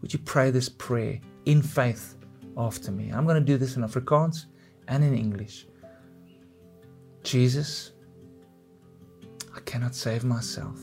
would 0.02 0.14
you 0.14 0.20
pray 0.20 0.52
this 0.52 0.70
prayer 0.70 1.20
in 1.48 1.62
faith 1.62 2.16
after 2.58 2.91
me? 2.91 3.10
I'm 3.12 3.26
going 3.26 3.39
to 3.43 3.52
do 3.54 3.58
this 3.58 3.78
in 3.78 3.84
Afrikaans 3.84 4.45
and 4.88 5.04
in 5.04 5.16
English. 5.16 5.66
Jesus, 7.24 7.93
I 9.56 9.60
cannot 9.62 9.95
save 9.95 10.24
myself. 10.24 10.80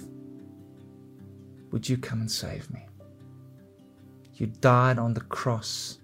Would 1.70 1.88
you 1.88 1.98
come 1.98 2.20
and 2.20 2.30
save 2.30 2.70
me? 2.70 2.86
You 4.34 4.46
died 4.46 4.98
on 4.98 5.12
the 5.12 5.20
cross 5.20 5.98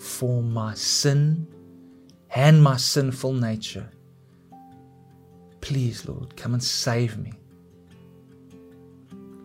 for 0.00 0.42
my 0.42 0.74
sin 0.74 1.46
and 2.34 2.62
my 2.62 2.76
sinful 2.76 3.34
nature. 3.34 3.90
Please, 5.60 6.08
Lord, 6.08 6.36
come 6.36 6.54
and 6.54 6.62
save 6.62 7.18
me. 7.18 7.32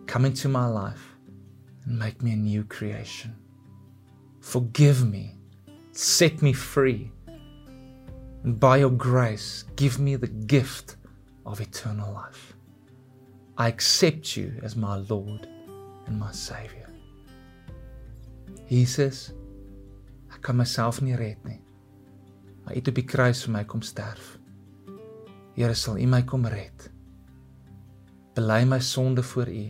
Come 0.06 0.24
into 0.24 0.48
my 0.48 0.66
life 0.66 1.04
and 1.84 1.98
make 1.98 2.22
me 2.22 2.32
a 2.32 2.36
new 2.36 2.64
creation. 2.64 3.34
Forgive 4.42 5.06
me, 5.06 5.38
set 5.92 6.42
me 6.42 6.52
free, 6.52 7.12
and 8.42 8.58
by 8.58 8.78
your 8.78 8.90
grace, 8.90 9.64
give 9.76 10.00
me 10.00 10.16
the 10.16 10.26
gift 10.26 10.96
of 11.46 11.60
eternal 11.60 12.12
life. 12.12 12.52
I 13.56 13.68
accept 13.68 14.36
you 14.36 14.58
as 14.62 14.74
my 14.74 14.96
Lord 15.08 15.46
and 16.06 16.18
my 16.18 16.32
Savior. 16.32 16.90
Jesus, 18.66 19.30
ek 20.34 20.42
kan 20.42 20.58
myself 20.58 20.98
nie 21.00 21.14
red 21.14 21.38
nie. 21.46 21.62
Maar 22.66 22.74
U 22.74 22.80
het 22.82 22.90
op 22.90 22.98
die 22.98 23.06
kruis 23.06 23.46
vir 23.46 23.54
my 23.54 23.64
kom 23.64 23.82
sterf. 23.86 24.38
Here, 25.54 25.74
sal 25.78 26.02
U 26.02 26.06
my 26.10 26.24
kom 26.26 26.50
red. 26.50 26.90
Bely 28.34 28.64
my 28.66 28.82
sonde 28.82 29.22
voor 29.22 29.46
U 29.46 29.66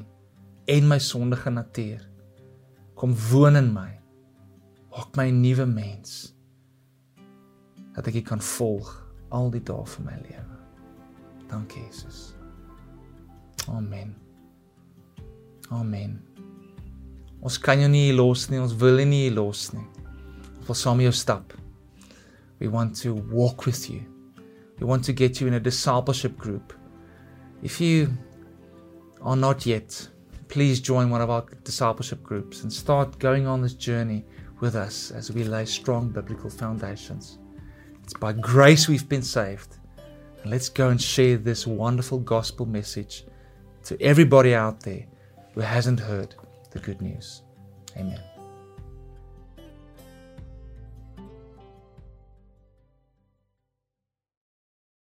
en 0.65 0.89
my 0.89 0.99
sondige 0.99 1.51
natuur. 1.53 2.09
Kom 2.97 3.13
woon 3.31 3.61
in 3.61 3.75
my. 3.75 4.02
Maak 4.93 5.17
my 5.17 5.29
'n 5.31 5.41
nuwe 5.41 5.67
mens. 5.67 6.35
Dat 7.95 8.07
ek 8.07 8.15
U 8.15 8.21
kan 8.21 8.41
volg 8.41 8.89
al 9.29 9.51
die 9.51 9.63
dae 9.63 9.87
van 9.87 10.05
my 10.05 10.19
lewe. 10.29 10.57
Dankie 11.49 11.83
Jesus. 11.83 12.35
Amen. 13.69 14.15
Amen. 15.71 16.21
Ons 17.41 17.59
kan 17.59 17.81
jou 17.81 17.89
nie 17.89 18.13
los 18.13 18.49
nie, 18.51 18.61
ons 18.61 18.77
wil 18.77 19.05
nie 19.07 19.31
los 19.31 19.73
nie. 19.73 19.87
Ons 20.59 20.67
wil 20.67 20.75
saam 20.75 20.97
met 20.97 21.09
jou 21.09 21.15
stap. 21.15 21.55
We 22.61 22.69
want 22.69 23.01
to 23.03 23.15
walk 23.33 23.65
with 23.67 23.89
you. 23.91 24.03
We 24.79 24.87
want 24.87 25.05
to 25.05 25.13
get 25.13 25.41
you 25.41 25.49
in 25.49 25.55
a 25.55 25.61
discipleship 25.61 26.37
group. 26.39 26.73
If 27.63 27.81
you 27.81 28.09
are 29.23 29.37
not 29.37 29.67
yet, 29.67 30.11
please 30.49 30.81
join 30.81 31.11
one 31.11 31.23
of 31.23 31.31
our 31.31 31.45
discipleship 31.65 32.23
groups 32.23 32.63
and 32.63 32.73
start 32.73 33.19
going 33.19 33.47
on 33.47 33.63
this 33.63 33.75
journey 33.75 34.25
with 34.63 34.77
us 34.77 35.11
as 35.11 35.31
we 35.31 35.45
lay 35.45 35.67
strong 35.67 36.09
biblical 36.09 36.49
foundations. 36.49 37.39
It's 38.03 38.15
by 38.15 38.33
grace 38.33 38.89
we've 38.89 39.09
been 39.09 39.23
saved. 39.23 39.77
And 40.43 40.51
let's 40.51 40.71
go 40.71 40.89
and 40.89 41.01
share 41.01 41.37
this 41.37 41.67
wonderful 41.67 42.21
gospel 42.21 42.65
message 42.65 43.25
to 43.85 44.01
everybody 44.01 44.55
out 44.55 44.81
there 44.81 45.05
who 45.53 45.61
hasn't 45.61 46.01
heard 46.01 46.35
the 46.71 46.79
good 46.79 47.03
news. 47.03 47.43
Amen. 47.97 48.32